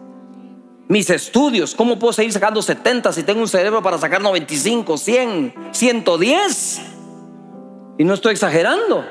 mis 0.91 1.09
estudios. 1.09 1.73
¿Cómo 1.73 1.97
puedo 1.97 2.11
seguir 2.11 2.33
sacando 2.33 2.61
70 2.61 3.13
si 3.13 3.23
tengo 3.23 3.39
un 3.39 3.47
cerebro 3.47 3.81
para 3.81 3.97
sacar 3.97 4.21
95, 4.21 4.97
100, 4.97 5.53
110? 5.71 6.81
Y 7.97 8.03
no 8.03 8.13
estoy 8.13 8.33
exagerando. 8.33 9.05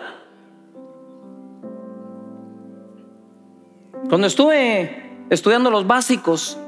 Cuando 4.10 4.26
estuve 4.26 5.24
estudiando 5.30 5.70
los 5.70 5.86
básicos, 5.86 6.58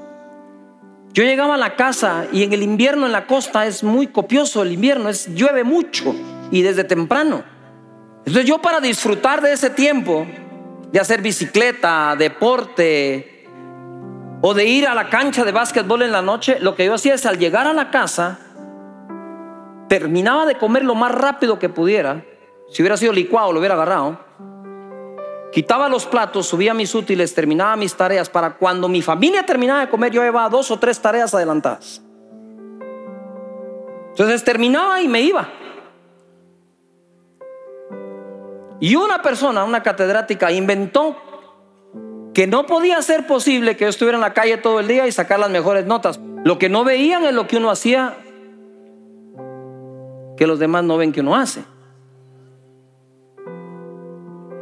yo 1.12 1.24
llegaba 1.24 1.56
a 1.56 1.58
la 1.58 1.76
casa 1.76 2.26
y 2.32 2.44
en 2.44 2.54
el 2.54 2.62
invierno 2.62 3.04
en 3.04 3.12
la 3.12 3.26
costa 3.26 3.66
es 3.66 3.84
muy 3.84 4.06
copioso 4.06 4.62
el 4.62 4.72
invierno, 4.72 5.10
es 5.10 5.26
llueve 5.34 5.62
mucho 5.62 6.14
y 6.50 6.62
desde 6.62 6.84
temprano. 6.84 7.44
Entonces 8.20 8.46
yo 8.46 8.62
para 8.62 8.80
disfrutar 8.80 9.42
de 9.42 9.52
ese 9.52 9.68
tiempo 9.68 10.26
de 10.90 10.98
hacer 10.98 11.20
bicicleta, 11.20 12.16
deporte, 12.16 13.31
o 14.44 14.54
de 14.54 14.66
ir 14.66 14.88
a 14.88 14.94
la 14.94 15.08
cancha 15.08 15.44
de 15.44 15.52
básquetbol 15.52 16.02
en 16.02 16.10
la 16.10 16.20
noche, 16.20 16.58
lo 16.60 16.74
que 16.74 16.84
yo 16.84 16.94
hacía 16.94 17.14
es 17.14 17.24
al 17.26 17.38
llegar 17.38 17.68
a 17.68 17.72
la 17.72 17.90
casa, 17.92 18.40
terminaba 19.88 20.44
de 20.46 20.56
comer 20.56 20.84
lo 20.84 20.96
más 20.96 21.12
rápido 21.12 21.60
que 21.60 21.68
pudiera. 21.68 22.24
Si 22.68 22.82
hubiera 22.82 22.96
sido 22.96 23.12
licuado, 23.12 23.52
lo 23.52 23.60
hubiera 23.60 23.76
agarrado. 23.76 24.18
Quitaba 25.52 25.88
los 25.88 26.06
platos, 26.06 26.46
subía 26.46 26.74
mis 26.74 26.92
útiles, 26.92 27.32
terminaba 27.34 27.76
mis 27.76 27.94
tareas. 27.94 28.28
Para 28.28 28.54
cuando 28.54 28.88
mi 28.88 29.00
familia 29.00 29.46
terminaba 29.46 29.80
de 29.80 29.88
comer, 29.88 30.10
yo 30.10 30.22
llevaba 30.22 30.48
dos 30.48 30.72
o 30.72 30.78
tres 30.78 30.98
tareas 31.00 31.32
adelantadas. 31.34 32.02
Entonces 34.10 34.42
terminaba 34.42 35.00
y 35.00 35.06
me 35.06 35.20
iba. 35.20 35.48
Y 38.80 38.96
una 38.96 39.22
persona, 39.22 39.62
una 39.62 39.84
catedrática, 39.84 40.50
inventó 40.50 41.31
que 42.34 42.46
no 42.46 42.66
podía 42.66 43.00
ser 43.02 43.26
posible 43.26 43.76
que 43.76 43.84
yo 43.84 43.90
estuviera 43.90 44.16
en 44.16 44.22
la 44.22 44.32
calle 44.32 44.56
todo 44.56 44.80
el 44.80 44.88
día 44.88 45.06
y 45.06 45.12
sacar 45.12 45.38
las 45.38 45.50
mejores 45.50 45.86
notas. 45.86 46.20
Lo 46.44 46.58
que 46.58 46.68
no 46.68 46.84
veían 46.84 47.24
es 47.24 47.34
lo 47.34 47.46
que 47.46 47.56
uno 47.56 47.70
hacía 47.70 48.16
que 50.36 50.46
los 50.46 50.58
demás 50.58 50.82
no 50.84 50.96
ven 50.96 51.12
que 51.12 51.20
uno 51.20 51.36
hace. 51.36 51.62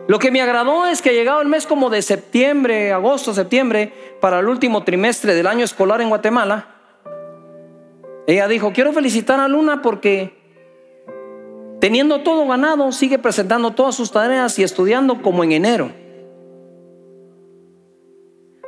Lo 0.09 0.19
que 0.19 0.33
me 0.33 0.43
agradó 0.43 0.87
es 0.87 1.03
que 1.03 1.15
llegado 1.15 1.41
el 1.41 1.47
mes 1.47 1.67
como 1.67 1.89
de 1.89 2.03
septiembre, 2.03 2.93
agosto, 2.93 3.33
septiembre, 3.33 3.93
para 4.21 4.41
el 4.41 4.49
último 4.49 4.83
trimestre 4.83 5.35
del 5.35 5.47
año 5.47 5.65
escolar 5.65 6.01
en 6.01 6.09
Guatemala, 6.09 6.67
ella 8.27 8.49
dijo, 8.49 8.73
quiero 8.73 8.93
felicitar 8.93 9.39
a 9.39 9.47
Luna 9.47 9.83
porque 9.83 10.37
teniendo 11.81 12.23
todo 12.23 12.47
ganado, 12.47 12.91
sigue 12.91 13.19
presentando 13.19 13.71
todas 13.71 13.95
sus 13.95 14.11
tareas 14.11 14.59
y 14.59 14.65
estudiando 14.65 15.23
como 15.23 15.45
en 15.45 15.53
enero. 15.53 16.00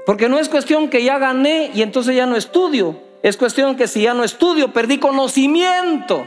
Porque 0.05 0.29
no 0.29 0.39
es 0.39 0.49
cuestión 0.49 0.89
que 0.89 1.05
ya 1.05 1.19
gané 1.19 1.71
y 1.75 1.83
entonces 1.83 2.17
ya 2.17 2.27
no 2.27 2.37
estudio. 2.37 3.01
Es 3.23 3.37
cuestión 3.37 3.77
que 3.77 3.87
si 3.87 4.03
ya 4.03 4.15
no 4.15 4.25
estudio, 4.25 4.73
perdí 4.73 4.99
conocimiento. 4.99 6.27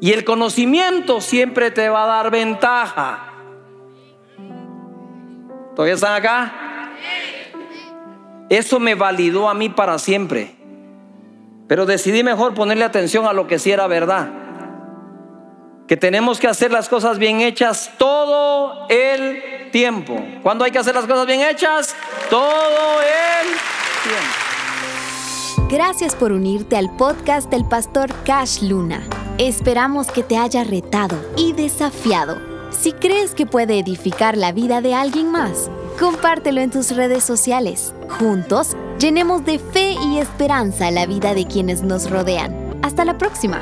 Y 0.00 0.12
el 0.12 0.24
conocimiento 0.24 1.20
siempre 1.20 1.70
te 1.70 1.88
va 1.88 2.04
a 2.04 2.06
dar 2.06 2.30
ventaja. 2.30 3.32
¿Todavía 5.74 5.94
están 5.94 6.14
acá? 6.14 6.92
Eso 8.48 8.80
me 8.80 8.94
validó 8.94 9.48
a 9.48 9.54
mí 9.54 9.68
para 9.68 9.98
siempre. 9.98 10.56
Pero 11.68 11.86
decidí 11.86 12.24
mejor 12.24 12.54
ponerle 12.54 12.84
atención 12.84 13.26
a 13.26 13.32
lo 13.32 13.46
que 13.46 13.58
sí 13.58 13.70
era 13.70 13.86
verdad. 13.86 14.30
Que 15.88 15.96
tenemos 15.96 16.38
que 16.38 16.46
hacer 16.46 16.70
las 16.70 16.86
cosas 16.86 17.18
bien 17.18 17.40
hechas 17.40 17.90
todo 17.96 18.86
el 18.90 19.70
tiempo. 19.72 20.22
¿Cuándo 20.42 20.66
hay 20.66 20.70
que 20.70 20.78
hacer 20.78 20.94
las 20.94 21.06
cosas 21.06 21.26
bien 21.26 21.40
hechas? 21.40 21.96
Todo 22.28 23.00
el 23.00 23.48
tiempo. 24.04 25.70
Gracias 25.70 26.14
por 26.14 26.32
unirte 26.32 26.76
al 26.76 26.94
podcast 26.94 27.50
del 27.50 27.64
pastor 27.64 28.14
Cash 28.24 28.60
Luna. 28.62 29.02
Esperamos 29.38 30.10
que 30.10 30.22
te 30.22 30.36
haya 30.36 30.62
retado 30.62 31.16
y 31.38 31.54
desafiado. 31.54 32.38
Si 32.70 32.92
crees 32.92 33.32
que 33.32 33.46
puede 33.46 33.78
edificar 33.78 34.36
la 34.36 34.52
vida 34.52 34.82
de 34.82 34.94
alguien 34.94 35.32
más, 35.32 35.70
compártelo 35.98 36.60
en 36.60 36.70
tus 36.70 36.94
redes 36.94 37.24
sociales. 37.24 37.94
Juntos, 38.18 38.76
llenemos 38.98 39.46
de 39.46 39.58
fe 39.58 39.92
y 39.92 40.18
esperanza 40.18 40.90
la 40.90 41.06
vida 41.06 41.32
de 41.32 41.46
quienes 41.46 41.80
nos 41.80 42.10
rodean. 42.10 42.78
Hasta 42.82 43.06
la 43.06 43.16
próxima. 43.16 43.60